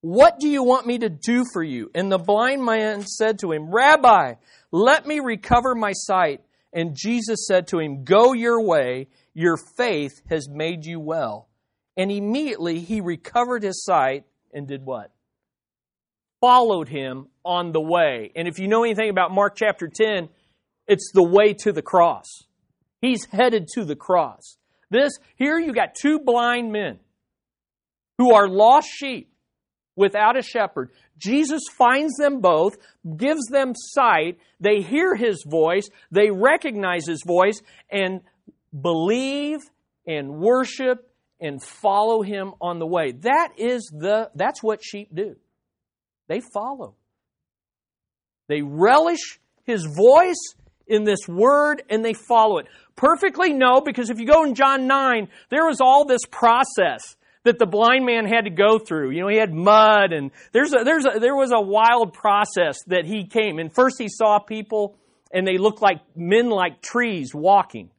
[0.00, 1.90] What do you want me to do for you?
[1.92, 4.34] And the blind man said to him, Rabbi,
[4.70, 6.40] let me recover my sight.
[6.72, 11.48] And Jesus said to him, Go your way, your faith has made you well.
[11.96, 15.10] And immediately he recovered his sight and did what?
[16.40, 18.32] Followed him on the way.
[18.34, 20.28] And if you know anything about Mark chapter 10,
[20.86, 22.26] it's the way to the cross.
[23.00, 24.56] He's headed to the cross.
[24.90, 26.98] This, here you got two blind men
[28.18, 29.32] who are lost sheep
[29.96, 30.90] without a shepherd.
[31.16, 32.76] Jesus finds them both,
[33.16, 38.20] gives them sight, they hear his voice, they recognize his voice, and
[38.78, 39.60] believe
[40.06, 41.10] and worship
[41.44, 43.12] and follow him on the way.
[43.12, 45.36] That is the that's what sheep do.
[46.26, 46.94] They follow.
[48.48, 50.54] They relish his voice
[50.86, 52.66] in this word and they follow it.
[52.96, 57.58] Perfectly no, because if you go in John 9, there was all this process that
[57.58, 59.10] the blind man had to go through.
[59.10, 62.78] You know, he had mud and there's a, there's a, there was a wild process
[62.86, 63.58] that he came.
[63.58, 64.96] And first he saw people
[65.30, 67.90] and they looked like men like trees walking.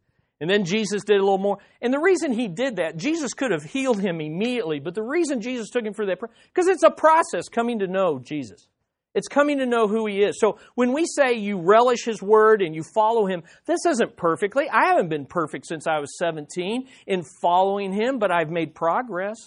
[0.42, 1.60] And then Jesus did a little more.
[1.82, 5.42] And the reason he did that, Jesus could have healed him immediately, but the reason
[5.42, 8.68] Jesus took him for that, because it's a process coming to know Jesus.
[9.16, 10.38] It's coming to know who He is.
[10.40, 14.70] So when we say you relish His Word and you follow Him, this isn't perfectly.
[14.70, 19.38] I haven't been perfect since I was 17 in following Him, but I've made progress.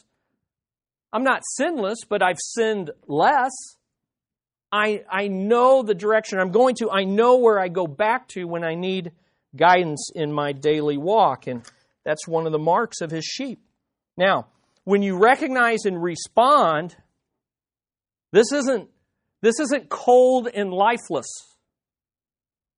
[1.12, 3.52] I'm not sinless, but I've sinned less.
[4.72, 6.90] I, I know the direction I'm going to.
[6.90, 9.12] I know where I go back to when I need
[9.56, 11.46] guidance in my daily walk.
[11.46, 11.62] And
[12.04, 13.60] that's one of the marks of His sheep.
[14.16, 14.46] Now,
[14.84, 16.96] when you recognize and respond,
[18.32, 18.88] this isn't
[19.40, 21.28] this isn't cold and lifeless.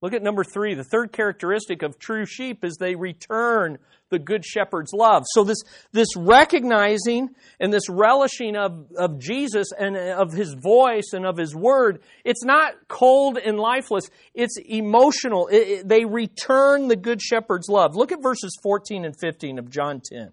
[0.03, 0.75] Look at number three.
[0.75, 5.25] The third characteristic of true sheep is they return the good shepherd's love.
[5.27, 5.59] So this,
[5.93, 7.29] this recognizing
[7.61, 12.01] and this relishing of, of Jesus and uh, of his voice and of his word,
[12.25, 14.09] it's not cold and lifeless.
[14.35, 15.49] It's emotional.
[15.49, 17.95] It, it, they return the good shepherd's love.
[17.95, 20.33] Look at verses 14 and 15 of John 10.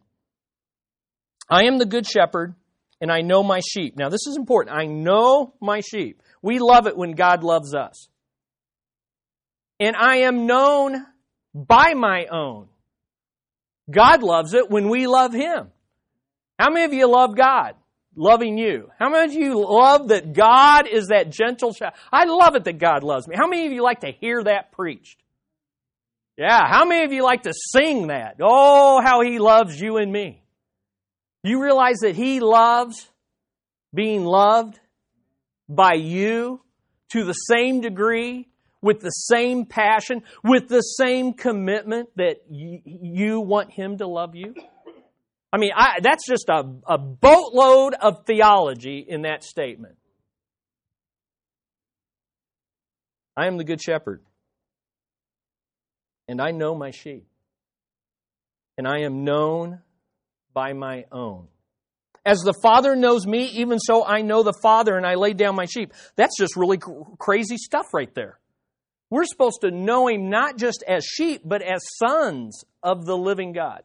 [1.50, 2.56] I am the good shepherd
[3.02, 3.98] and I know my sheep.
[3.98, 4.76] Now this is important.
[4.76, 6.24] I know my sheep.
[6.42, 8.08] We love it when God loves us
[9.80, 11.06] and I am known
[11.54, 12.68] by my own.
[13.90, 15.68] God loves it when we love Him.
[16.60, 17.76] How many of you love God?
[18.16, 18.90] Loving you.
[19.00, 21.94] How many of you love that God is that gentle child?
[22.12, 23.36] I love it that God loves me.
[23.38, 25.22] How many of you like to hear that preached?
[26.38, 28.38] Yeah, how many of you like to sing that?
[28.42, 30.42] Oh, how He loves you and me.
[31.44, 33.08] You realize that He loves
[33.94, 34.80] being loved
[35.70, 36.62] by you
[37.12, 38.48] to the same degree
[38.88, 44.34] with the same passion, with the same commitment that y- you want Him to love
[44.34, 44.56] you?
[45.52, 49.96] I mean, I, that's just a, a boatload of theology in that statement.
[53.36, 54.24] I am the good shepherd,
[56.30, 57.28] and I know my sheep,
[58.78, 59.82] and I am known
[60.54, 61.50] by my own.
[62.26, 65.56] As the Father knows me, even so I know the Father, and I lay down
[65.56, 65.94] my sheep.
[66.16, 68.40] That's just really cr- crazy stuff right there.
[69.10, 73.54] We're supposed to know Him not just as sheep, but as sons of the living
[73.54, 73.84] God.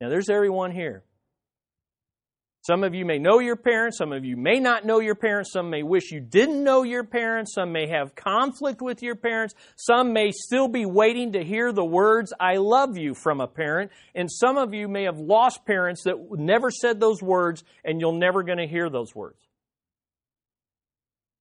[0.00, 1.04] Now, there's everyone here.
[2.62, 5.52] Some of you may know your parents, some of you may not know your parents,
[5.52, 9.54] some may wish you didn't know your parents, some may have conflict with your parents,
[9.76, 13.90] some may still be waiting to hear the words, I love you from a parent,
[14.14, 18.12] and some of you may have lost parents that never said those words, and you're
[18.12, 19.40] never going to hear those words.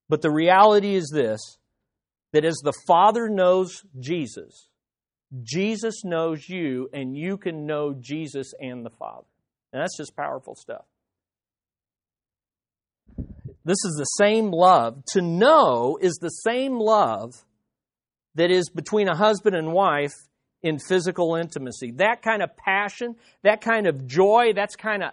[0.07, 1.58] But the reality is this
[2.31, 4.69] that as the Father knows Jesus,
[5.43, 9.27] Jesus knows you, and you can know Jesus and the Father.
[9.71, 10.85] And that's just powerful stuff.
[13.65, 15.03] This is the same love.
[15.13, 17.33] To know is the same love
[18.35, 20.13] that is between a husband and wife
[20.63, 21.91] in physical intimacy.
[21.91, 25.11] That kind of passion, that kind of joy, that's kind of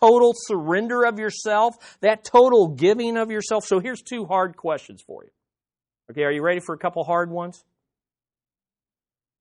[0.00, 3.64] total surrender of yourself, that total giving of yourself.
[3.64, 5.30] So here's two hard questions for you.
[6.12, 7.64] Okay, are you ready for a couple hard ones?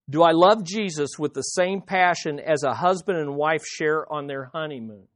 [0.10, 4.28] Do I love Jesus with the same passion as a husband and wife share on
[4.28, 5.08] their honeymoon?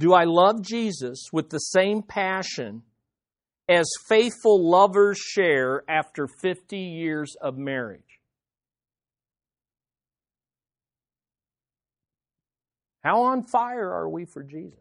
[0.00, 2.82] Do I love Jesus with the same passion
[3.68, 8.02] as faithful lovers share after 50 years of marriage?
[13.04, 14.80] How on fire are we for Jesus?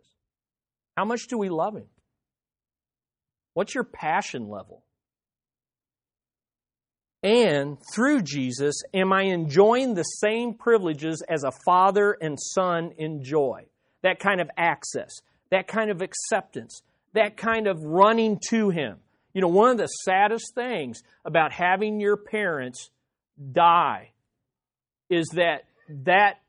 [0.97, 1.85] How much do we love Him?
[3.53, 4.83] What's your passion level?
[7.23, 13.65] And through Jesus, am I enjoying the same privileges as a father and son enjoy?
[14.01, 15.11] That kind of access,
[15.51, 16.81] that kind of acceptance,
[17.13, 18.97] that kind of running to Him.
[19.33, 22.89] You know, one of the saddest things about having your parents
[23.51, 24.11] die
[25.09, 25.65] is that
[26.05, 26.41] that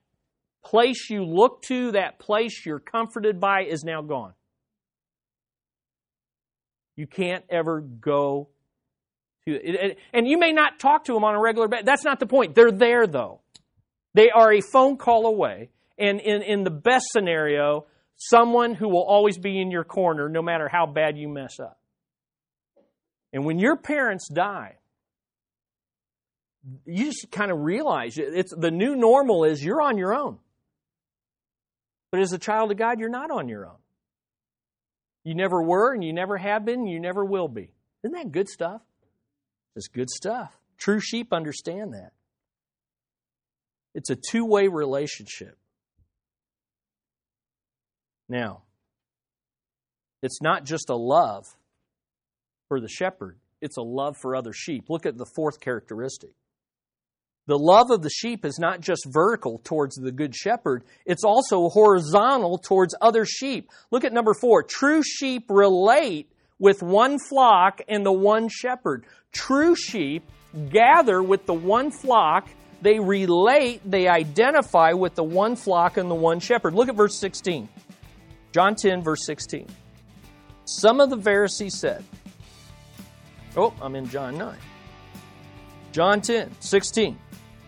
[0.65, 4.33] place you look to, that place you're comforted by, is now gone.
[6.97, 8.49] You can't ever go
[9.47, 9.95] to.
[10.13, 11.87] And you may not talk to them on a regular basis.
[11.87, 12.55] That's not the point.
[12.55, 13.41] They're there, though.
[14.15, 15.71] They are a phone call away.
[15.99, 20.43] And in, in the best scenario, someone who will always be in your corner no
[20.43, 21.79] matter how bad you mess up.
[23.33, 24.77] And when your parents die,
[26.85, 30.39] you just kind of realize it's the new normal is you're on your own.
[32.11, 33.79] But as a child of God, you're not on your own.
[35.25, 37.73] You never were, and you never have been, and you never will be.
[38.03, 38.83] Isn't that good stuff?
[39.77, 40.57] It's good stuff.
[40.79, 42.13] True sheep understand that.
[43.95, 45.57] It's a two way relationship.
[48.29, 48.63] Now,
[50.23, 51.45] it's not just a love
[52.69, 54.89] for the shepherd, it's a love for other sheep.
[54.89, 56.31] Look at the fourth characteristic
[57.47, 61.69] the love of the sheep is not just vertical towards the good shepherd, it's also
[61.69, 63.71] horizontal towards other sheep.
[63.91, 64.63] Look at number four.
[64.63, 69.05] True sheep relate with one flock and the one shepherd.
[69.33, 70.25] True sheep
[70.71, 72.49] gather with the one flock,
[72.81, 76.75] they relate, they identify with the one flock and the one shepherd.
[76.75, 77.69] Look at verse 16.
[78.53, 79.67] John 10, verse 16.
[80.65, 82.05] Some of the Pharisees said,
[83.57, 84.57] Oh, I'm in John 9.
[85.93, 87.19] John 10, 16.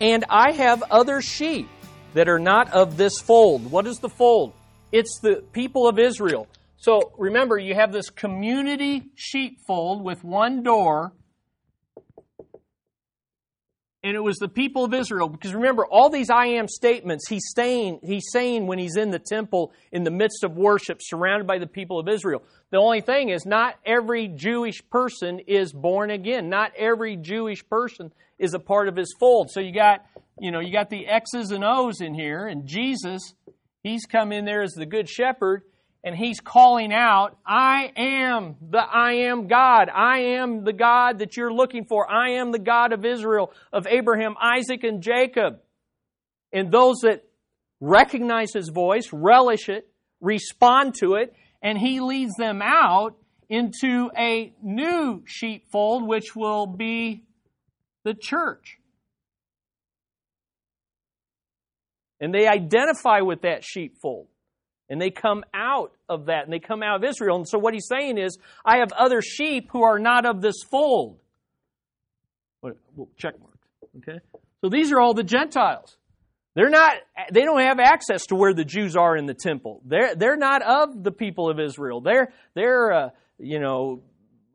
[0.00, 1.68] And I have other sheep
[2.14, 3.70] that are not of this fold.
[3.70, 4.52] What is the fold?
[4.92, 6.46] It's the people of Israel.
[6.76, 11.12] So remember, you have this community sheepfold with one door.
[14.04, 15.30] And it was the people of Israel.
[15.30, 19.18] Because remember, all these I am statements he's saying, he's saying when he's in the
[19.18, 22.42] temple in the midst of worship, surrounded by the people of Israel.
[22.70, 26.50] The only thing is, not every Jewish person is born again.
[26.50, 29.50] Not every Jewish person is a part of his fold.
[29.50, 30.04] So you got,
[30.38, 33.34] you know, you got the X's and O's in here, and Jesus,
[33.82, 35.62] he's come in there as the good shepherd,
[36.04, 39.88] and he's calling out, I am the I am God.
[39.88, 42.08] I am the God that you're looking for.
[42.08, 45.60] I am the God of Israel, of Abraham, Isaac, and Jacob.
[46.52, 47.24] And those that
[47.80, 49.88] recognize his voice, relish it,
[50.20, 53.16] respond to it, and he leads them out
[53.48, 57.24] into a new sheepfold, which will be
[58.04, 58.76] the church.
[62.20, 64.28] And they identify with that sheepfold.
[64.90, 67.36] And they come out of that, and they come out of Israel.
[67.36, 70.62] And so what he's saying is, I have other sheep who are not of this
[70.70, 71.18] fold.
[72.60, 73.58] Well, check mark.
[73.98, 74.18] Okay?
[74.60, 75.96] So these are all the Gentiles.
[76.54, 76.94] They're not,
[77.32, 79.82] they don't have access to where the Jews are in the temple.
[79.84, 82.00] They're, they're not of the people of Israel.
[82.00, 83.08] They're, they're, uh,
[83.38, 84.02] you know,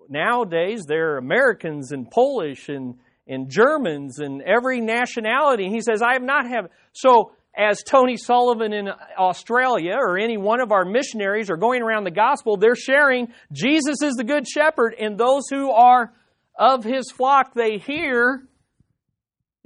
[0.07, 2.95] nowadays they're Americans and Polish and,
[3.27, 5.69] and Germans and every nationality.
[5.69, 10.61] He says, I have not have, so as Tony Sullivan in Australia or any one
[10.61, 14.95] of our missionaries are going around the gospel, they're sharing Jesus is the good shepherd,
[14.97, 16.13] and those who are
[16.57, 18.47] of his flock they hear.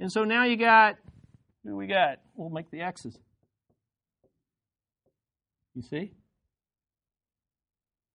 [0.00, 0.96] And so now you got,
[1.64, 2.18] who we got?
[2.34, 3.16] We'll make the X's.
[5.76, 6.10] You see?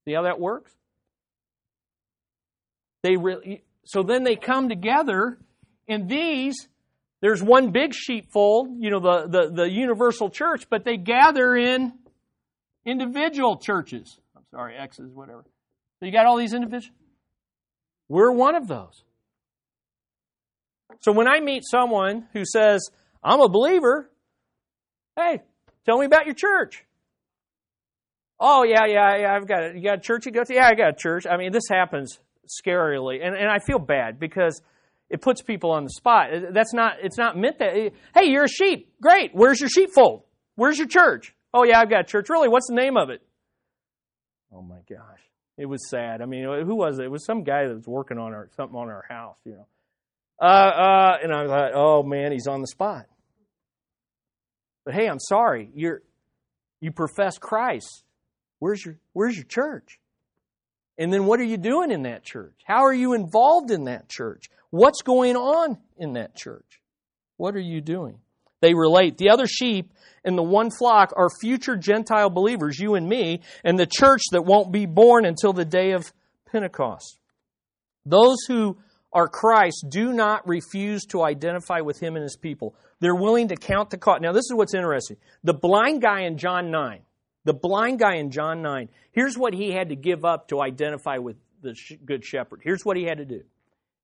[0.05, 0.71] See how that works?
[3.03, 5.37] They really, so then they come together,
[5.87, 6.67] and these
[7.21, 11.93] there's one big sheepfold, you know, the, the, the universal church, but they gather in
[12.85, 14.19] individual churches.
[14.35, 15.43] I'm sorry, X's, whatever.
[15.99, 16.95] So you got all these individuals.
[18.07, 19.03] We're one of those.
[21.01, 22.89] So when I meet someone who says,
[23.23, 24.09] I'm a believer,
[25.15, 25.41] hey,
[25.85, 26.85] tell me about your church.
[28.39, 29.75] Oh, yeah, yeah, yeah, I've got it.
[29.75, 30.53] You got a church you go to?
[30.53, 31.25] Yeah, I got a church.
[31.29, 33.19] I mean, this happens scarily.
[33.21, 34.61] And, and I feel bad because
[35.09, 36.29] it puts people on the spot.
[36.51, 38.93] That's not, it's not meant that, hey, you're a sheep.
[39.01, 39.31] Great.
[39.33, 40.23] Where's your sheepfold?
[40.55, 41.35] Where's your church?
[41.53, 42.29] Oh, yeah, I've got church.
[42.29, 42.47] Really?
[42.47, 43.21] What's the name of it?
[44.53, 45.19] Oh my gosh.
[45.57, 46.21] It was sad.
[46.21, 47.05] I mean, who was it?
[47.05, 49.65] It was some guy that was working on our, something on our house, you know.
[50.41, 53.07] Uh, uh, and I thought, oh man, he's on the spot.
[54.85, 55.69] But hey, I'm sorry.
[55.73, 56.01] You're,
[56.79, 58.03] you profess Christ.
[58.59, 59.99] Where's your, where's your church?
[60.97, 62.55] And then what are you doing in that church?
[62.65, 64.49] How are you involved in that church?
[64.71, 66.81] What's going on in that church?
[67.37, 68.19] What are you doing?
[68.61, 69.17] They relate.
[69.17, 69.93] The other sheep
[70.23, 74.45] in the one flock are future Gentile believers, you and me, and the church that
[74.45, 76.11] won't be born until the day of
[76.51, 77.19] Pentecost.
[78.05, 78.77] Those who
[79.11, 82.75] are Christ do not refuse to identify with him and his people.
[82.99, 84.21] They're willing to count the cost.
[84.21, 85.17] Now, this is what's interesting.
[85.43, 86.99] The blind guy in John 9,
[87.45, 91.17] the blind guy in John 9, here's what he had to give up to identify
[91.17, 92.61] with the good shepherd.
[92.63, 93.41] Here's what he had to do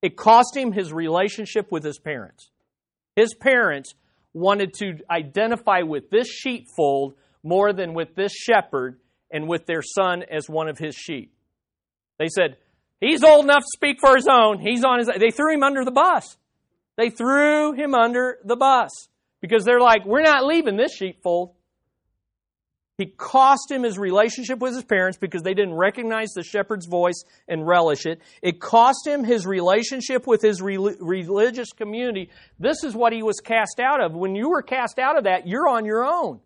[0.06, 2.52] it cost him his relationship with his parents.
[3.16, 3.96] His parents
[4.34, 9.00] wanted to identify with this sheepfold more than with this shepherd
[9.32, 11.34] and with their son as one of his sheep.
[12.20, 12.58] They said,
[13.02, 14.60] He's old enough to speak for his own.
[14.60, 16.38] He's on his they threw him under the bus.
[16.98, 18.92] They threw him under the bus
[19.42, 21.56] because they're like, We're not leaving this sheepfold.
[22.98, 27.24] He cost him his relationship with his parents because they didn't recognize the shepherd's voice
[27.48, 28.22] and relish it.
[28.42, 32.30] It cost him his relationship with his re- religious community.
[32.58, 34.14] This is what he was cast out of.
[34.14, 36.40] When you were cast out of that, you're on your own.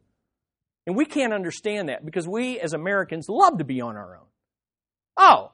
[0.87, 4.25] And we can't understand that because we as Americans love to be on our own.
[5.17, 5.51] Oh,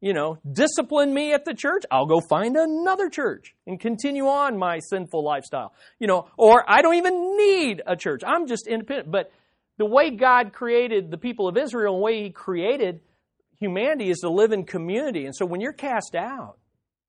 [0.00, 4.56] you know, discipline me at the church, I'll go find another church and continue on
[4.56, 5.72] my sinful lifestyle.
[5.98, 8.22] You know, or I don't even need a church.
[8.24, 9.10] I'm just independent.
[9.10, 9.32] But
[9.78, 13.00] the way God created the people of Israel and the way He created
[13.58, 15.24] humanity is to live in community.
[15.24, 16.58] And so when you're cast out,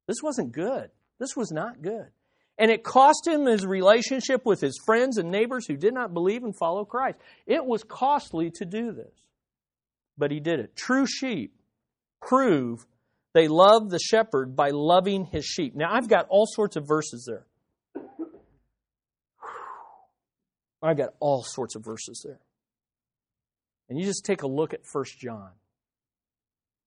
[0.07, 0.89] this wasn't good.
[1.19, 2.07] This was not good.
[2.57, 6.43] And it cost him his relationship with his friends and neighbors who did not believe
[6.43, 7.17] and follow Christ.
[7.45, 9.13] It was costly to do this.
[10.17, 10.75] But he did it.
[10.75, 11.53] True sheep
[12.21, 12.85] prove
[13.33, 15.75] they love the shepherd by loving his sheep.
[15.75, 17.45] Now, I've got all sorts of verses there.
[20.81, 22.39] I've got all sorts of verses there
[23.89, 25.49] and you just take a look at First John.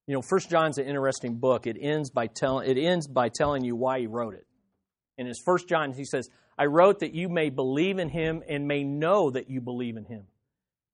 [0.07, 1.67] You know, First John's an interesting book.
[1.67, 4.47] It ends by telling it ends by telling you why he wrote it.
[5.19, 6.29] In his First John, he says,
[6.59, 10.05] "I wrote that you may believe in him and may know that you believe in
[10.05, 10.27] him."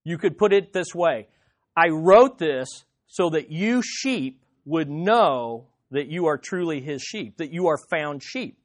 [0.04, 1.28] You could put it this way:
[1.76, 7.38] I wrote this so that you sheep would know that you are truly his sheep,
[7.38, 8.58] that you are found sheep.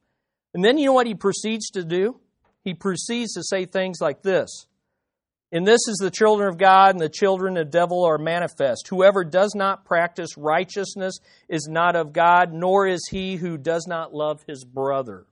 [0.53, 2.19] And then you know what he proceeds to do?
[2.63, 4.67] He proceeds to say things like this.
[5.54, 8.88] And this is the children of God and the children of devil are manifest.
[8.89, 14.16] Whoever does not practice righteousness is not of God, nor is he who does not
[14.16, 15.28] love his brother.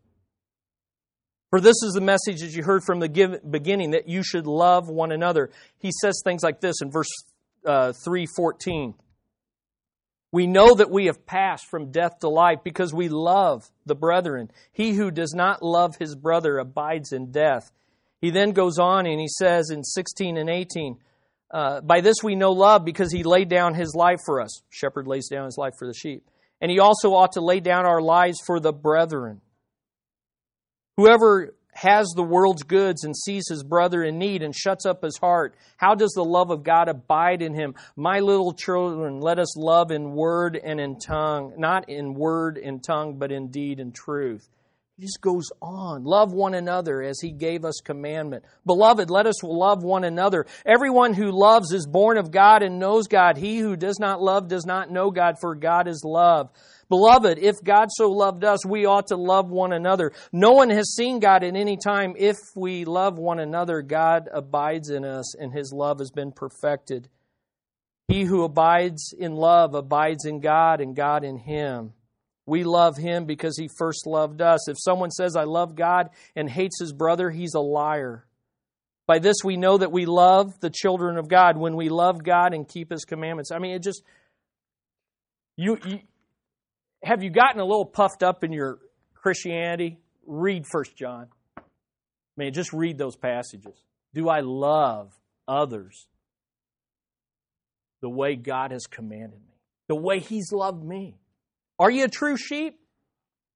[1.49, 4.89] For this is the message that you heard from the beginning that you should love
[4.89, 5.49] one another.
[5.79, 7.09] He says things like this in verse
[7.65, 8.93] uh, 314.
[10.31, 14.51] We know that we have passed from death to life because we love the brethren.
[14.71, 17.71] He who does not love his brother abides in death.
[18.21, 20.97] He then goes on and he says in 16 and 18,
[21.51, 24.61] uh, By this we know love because he laid down his life for us.
[24.69, 26.23] Shepherd lays down his life for the sheep.
[26.61, 29.41] And he also ought to lay down our lives for the brethren.
[30.97, 35.17] Whoever has the world's goods and sees his brother in need and shuts up his
[35.17, 37.73] heart, how does the love of God abide in him?
[37.95, 42.83] My little children, let us love in word and in tongue, not in word and
[42.83, 44.47] tongue, but in deed and truth.
[45.01, 46.03] He just goes on.
[46.03, 48.45] Love one another as he gave us commandment.
[48.67, 50.45] Beloved, let us love one another.
[50.63, 53.35] Everyone who loves is born of God and knows God.
[53.35, 56.51] He who does not love does not know God, for God is love.
[56.87, 60.11] Beloved, if God so loved us, we ought to love one another.
[60.31, 62.13] No one has seen God at any time.
[62.15, 67.09] If we love one another, God abides in us, and his love has been perfected.
[68.07, 71.93] He who abides in love abides in God, and God in him.
[72.51, 74.67] We love him because he first loved us.
[74.67, 78.25] If someone says, I love God and hates his brother, he's a liar.
[79.07, 82.53] By this we know that we love the children of God when we love God
[82.53, 83.53] and keep his commandments.
[83.53, 84.03] I mean, it just,
[85.55, 85.99] you, you
[87.01, 88.79] have you gotten a little puffed up in your
[89.13, 89.99] Christianity?
[90.27, 91.27] Read First John.
[92.35, 93.77] Man, just read those passages.
[94.13, 96.05] Do I love others
[98.01, 99.55] the way God has commanded me?
[99.87, 101.15] The way He's loved me?
[101.81, 102.79] Are you a true sheep?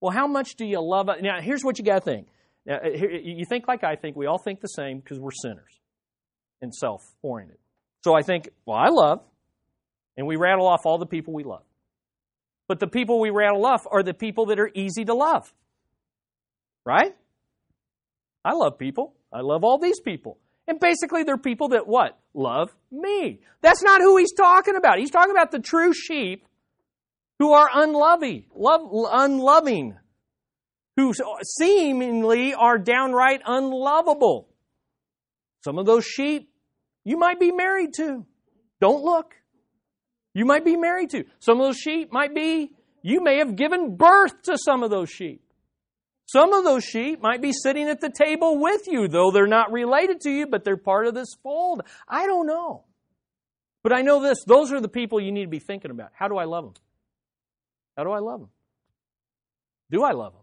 [0.02, 1.08] Well, how much do you love?
[1.22, 2.28] Now, here's what you got to think.
[2.66, 2.88] Now, uh,
[3.24, 4.16] you think like I think.
[4.16, 5.80] We all think the same because we're sinners
[6.60, 7.60] and self oriented.
[8.04, 9.22] So I think, well, I love,
[10.18, 11.62] and we rattle off all the people we love.
[12.68, 15.54] But the people we rattle off are the people that are easy to love.
[16.84, 17.16] Right?
[18.44, 19.14] I love people.
[19.32, 20.40] I love all these people.
[20.68, 22.18] And basically, they're people that what?
[22.34, 23.42] Love me.
[23.62, 24.98] That's not who he's talking about.
[24.98, 26.48] He's talking about the true sheep
[27.40, 28.82] who are unloving, love,
[29.12, 29.96] unloving,
[30.96, 31.14] who
[31.44, 34.50] seemingly are downright unlovable.
[35.64, 36.50] Some of those sheep
[37.04, 38.26] you might be married to.
[38.80, 39.36] Don't look
[40.36, 41.24] you might be married to.
[41.40, 45.10] Some of those sheep might be, you may have given birth to some of those
[45.10, 45.42] sheep.
[46.26, 49.72] Some of those sheep might be sitting at the table with you, though they're not
[49.72, 51.84] related to you, but they're part of this fold.
[52.08, 52.84] I don't know.
[53.82, 56.10] But I know this those are the people you need to be thinking about.
[56.14, 56.74] How do I love them?
[57.98, 58.50] How do I love them?
[59.92, 60.42] Do I love them?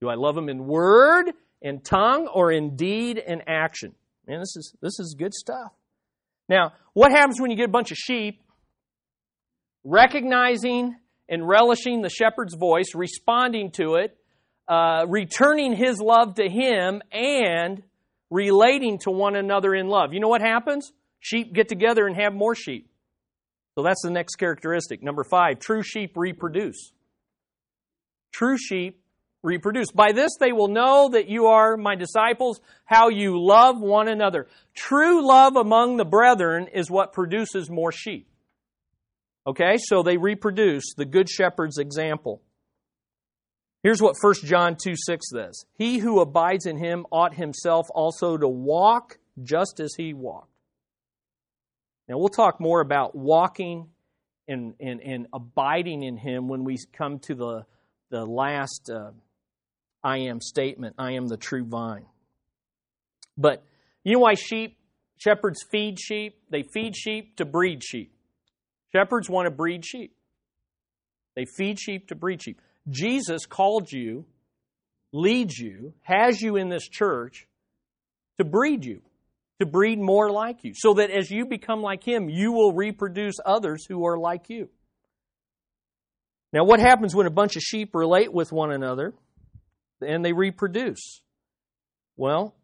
[0.00, 1.32] Do I love them in word
[1.62, 3.94] and tongue or in deed and action?
[4.26, 5.72] Man, this is this is good stuff.
[6.48, 8.42] Now, what happens when you get a bunch of sheep
[9.84, 10.96] recognizing
[11.28, 14.16] and relishing the shepherd's voice, responding to it,
[14.68, 17.82] uh, returning his love to him, and
[18.30, 20.12] relating to one another in love?
[20.12, 20.92] You know what happens?
[21.20, 22.88] Sheep get together and have more sheep.
[23.76, 25.02] So that's the next characteristic.
[25.02, 26.92] Number five, true sheep reproduce.
[28.32, 29.02] True sheep
[29.42, 29.92] reproduce.
[29.92, 34.48] By this they will know that you are my disciples, how you love one another.
[34.74, 38.28] True love among the brethren is what produces more sheep.
[39.46, 42.42] Okay, so they reproduce the Good Shepherd's example.
[43.82, 48.38] Here's what 1 John 2 6 says He who abides in him ought himself also
[48.38, 50.55] to walk just as he walked.
[52.08, 53.88] Now, we'll talk more about walking
[54.48, 57.66] and, and, and abiding in him when we come to the,
[58.10, 59.10] the last uh,
[60.04, 62.06] I am statement I am the true vine.
[63.36, 63.64] But
[64.04, 64.78] you know why sheep,
[65.16, 66.38] shepherds feed sheep?
[66.48, 68.12] They feed sheep to breed sheep.
[68.92, 70.14] Shepherds want to breed sheep.
[71.34, 72.60] They feed sheep to breed sheep.
[72.88, 74.24] Jesus called you,
[75.12, 77.48] leads you, has you in this church
[78.38, 79.02] to breed you,
[79.60, 83.36] to breed more like you, so that as you become like Him, you will reproduce
[83.44, 84.68] others who are like you.
[86.52, 89.14] Now, what happens when a bunch of sheep relate with one another?
[90.00, 91.22] and they reproduce.
[92.16, 92.54] Well,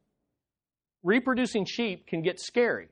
[1.02, 2.88] reproducing sheep can get scary.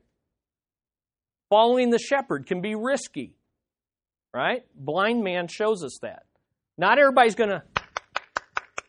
[1.49, 3.35] Following the shepherd can be risky.
[4.33, 4.63] Right?
[4.75, 6.23] Blind man shows us that.
[6.77, 7.63] Not everybody's going to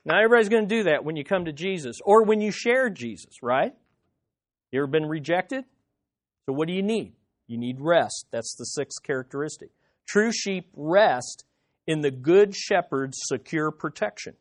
[0.05, 2.91] not everybody's going to do that when you come to Jesus or when you share
[2.91, 3.73] Jesus, right?
[4.73, 5.65] You ever been rejected?
[6.47, 7.13] So, what do you need?
[7.47, 8.27] You need rest.
[8.33, 9.71] That's the sixth characteristic.
[10.09, 11.45] True sheep rest
[11.87, 14.35] in the good shepherd's secure protection.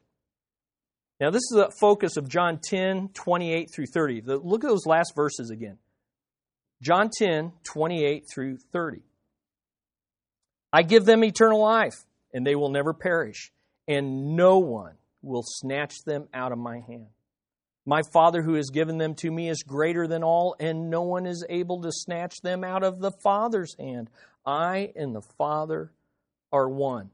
[1.19, 4.21] Now, this is the focus of John 10, 28 through 30.
[4.25, 5.77] Look at those last verses again.
[6.81, 9.01] John 10, 28 through 30.
[10.73, 13.51] I give them eternal life, and they will never perish,
[13.87, 17.07] and no one will snatch them out of my hand.
[17.85, 21.25] My Father who has given them to me is greater than all, and no one
[21.25, 24.09] is able to snatch them out of the Father's hand.
[24.45, 25.91] I and the Father
[26.51, 27.09] are one.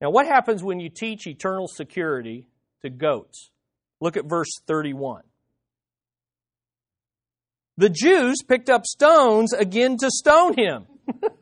[0.00, 2.48] Now, what happens when you teach eternal security
[2.82, 3.50] to goats?
[4.00, 5.22] Look at verse 31.
[7.76, 10.86] The Jews picked up stones again to stone him.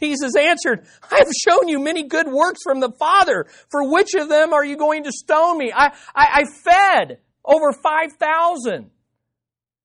[0.00, 3.46] Jesus answered, I have shown you many good works from the Father.
[3.70, 5.72] For which of them are you going to stone me?
[5.74, 8.90] I, I, I fed over 5,000.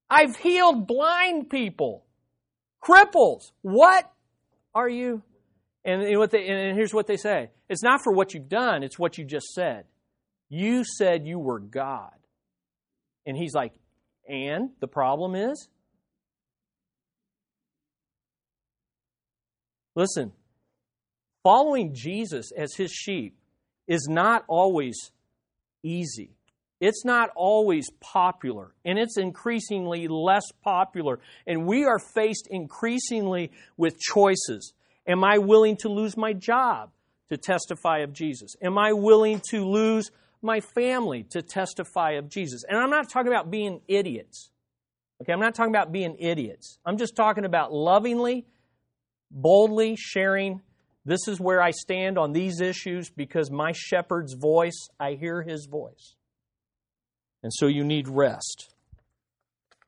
[0.09, 2.05] I've healed blind people,
[2.83, 3.51] cripples.
[3.61, 4.11] What
[4.73, 5.21] are you?
[5.85, 8.83] And, and, what they, and here's what they say it's not for what you've done,
[8.83, 9.85] it's what you just said.
[10.49, 12.11] You said you were God.
[13.25, 13.73] And he's like,
[14.27, 15.67] and the problem is?
[19.99, 20.31] Listen,
[21.43, 23.37] following Jesus as his sheep
[23.85, 24.95] is not always
[25.83, 26.37] easy.
[26.79, 31.19] It's not always popular, and it's increasingly less popular.
[31.45, 34.71] And we are faced increasingly with choices.
[35.05, 36.91] Am I willing to lose my job
[37.27, 38.55] to testify of Jesus?
[38.61, 42.63] Am I willing to lose my family to testify of Jesus?
[42.69, 44.49] And I'm not talking about being idiots.
[45.21, 46.77] Okay, I'm not talking about being idiots.
[46.85, 48.45] I'm just talking about lovingly
[49.31, 50.61] boldly sharing
[51.05, 55.65] this is where I stand on these issues because my shepherd's voice, I hear his
[55.65, 56.15] voice.
[57.41, 58.75] And so you need rest.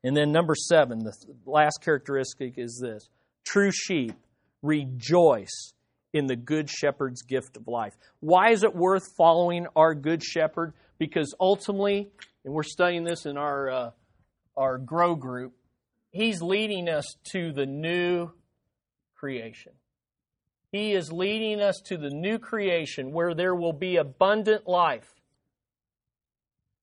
[0.03, 1.13] And then, number seven, the
[1.45, 3.09] last characteristic is this
[3.45, 4.15] true sheep
[4.63, 5.73] rejoice
[6.13, 7.93] in the good shepherd's gift of life.
[8.19, 10.73] Why is it worth following our good shepherd?
[10.97, 12.09] Because ultimately,
[12.43, 13.91] and we're studying this in our, uh,
[14.57, 15.53] our grow group,
[16.09, 18.31] he's leading us to the new
[19.21, 19.73] creation.
[20.71, 25.13] He is leading us to the new creation where there will be abundant life.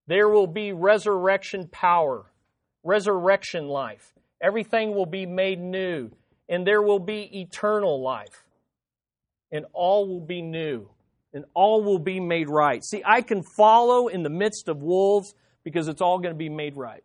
[0.07, 2.31] There will be resurrection power,
[2.85, 4.15] resurrection life.
[4.41, 6.11] Everything will be made new,
[6.49, 8.45] and there will be eternal life.
[9.51, 10.89] And all will be new,
[11.33, 12.85] and all will be made right.
[12.85, 15.35] See, I can follow in the midst of wolves
[15.65, 17.03] because it's all going to be made right.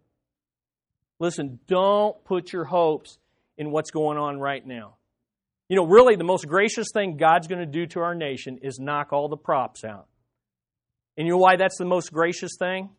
[1.20, 3.18] Listen, don't put your hopes
[3.58, 4.98] in what's going on right now.
[5.74, 8.78] You know, really, the most gracious thing God's going to do to our nation is
[8.78, 10.06] knock all the props out.
[11.18, 12.92] And you know why that's the most gracious thing?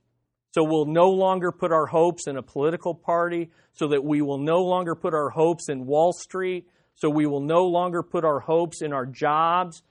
[0.50, 4.38] So we'll no longer put our hopes in a political party, so that we will
[4.38, 6.66] no longer put our hopes in Wall Street,
[6.96, 9.84] so we will no longer put our hopes in our jobs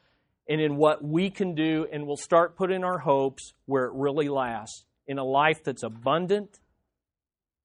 [0.49, 4.27] and in what we can do, and we'll start putting our hopes where it really
[4.27, 6.59] lasts in a life that's abundant,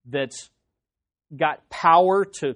[0.08, 0.48] that's
[1.36, 2.54] got power to,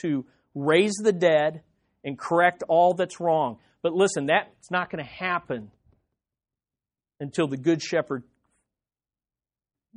[0.00, 0.24] to
[0.54, 1.60] raise the dead
[2.04, 3.58] and correct all that's wrong.
[3.82, 5.70] But listen, that's not going to happen
[7.20, 8.24] until the Good Shepherd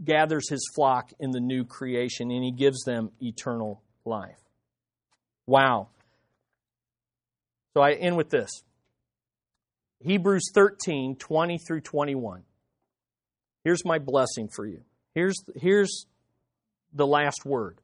[0.03, 4.39] gathers his flock in the new creation and he gives them eternal life.
[5.47, 5.89] Wow.
[7.74, 8.49] So I end with this
[10.03, 12.43] Hebrews 13 20 through 21.
[13.64, 14.82] Here's my blessing for you.
[15.14, 16.06] Here's, here's
[16.93, 17.80] the last word.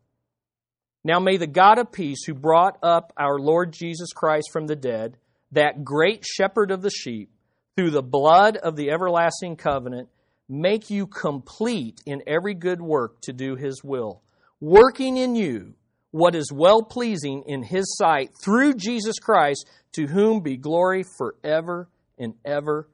[1.04, 4.76] Now may the God of peace, who brought up our Lord Jesus Christ from the
[4.76, 5.18] dead,
[5.52, 7.32] that great shepherd of the sheep,
[7.76, 10.10] through the blood of the everlasting covenant,
[10.48, 14.22] make you complete in every good work to do his will,
[14.60, 15.74] working in you
[16.12, 21.90] what is well pleasing in his sight through Jesus Christ, to whom be glory forever
[22.18, 22.90] and ever.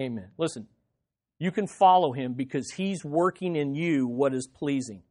[0.00, 0.30] Amen.
[0.38, 0.66] Listen,
[1.38, 5.02] you can follow him because he's working in you what is pleasing.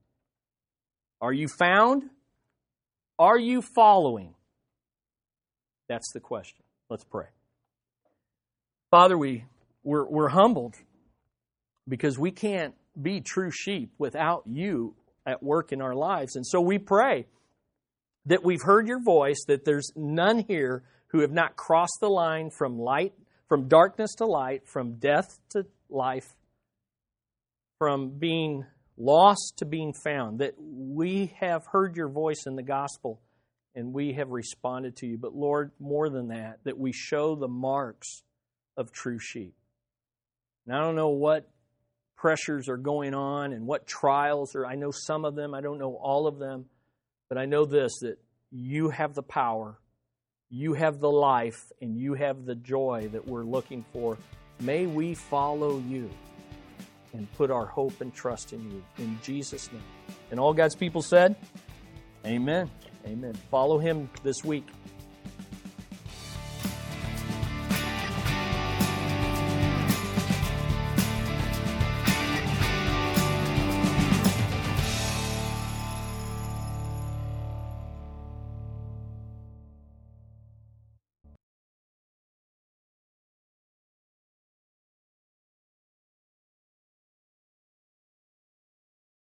[1.22, 2.10] Are you found?
[3.20, 4.36] Are you following?
[5.88, 6.64] That's the question.
[6.90, 7.28] Let's pray.
[8.90, 9.46] Father, we,
[9.84, 10.76] we're, we're humbled
[11.88, 14.96] because we can't be true sheep without you
[15.26, 16.36] at work in our lives.
[16.36, 17.26] And so we pray
[18.26, 22.50] that we've heard your voice, that there's none here who have not crossed the line
[22.50, 23.14] from light,
[23.48, 26.36] from darkness to light, from death to life,
[27.78, 28.66] from being
[29.02, 33.20] lost to being found, that we have heard your voice in the gospel
[33.74, 35.18] and we have responded to you.
[35.18, 38.24] But Lord, more than that, that we show the marks
[38.78, 39.56] of true sheep.
[40.66, 41.50] And I don't know what
[42.16, 44.66] pressures are going on and what trials are.
[44.66, 46.66] I know some of them, I don't know all of them,
[47.30, 48.18] but I know this that
[48.52, 49.80] you have the power,
[50.50, 54.18] you have the life, and you have the joy that we're looking for.
[54.60, 56.10] May we follow you
[57.14, 58.84] and put our hope and trust in you.
[58.98, 59.84] In Jesus' name.
[60.30, 61.36] And all God's people said,
[62.26, 62.70] Amen.
[63.06, 63.34] Amen.
[63.50, 64.68] Follow him this week.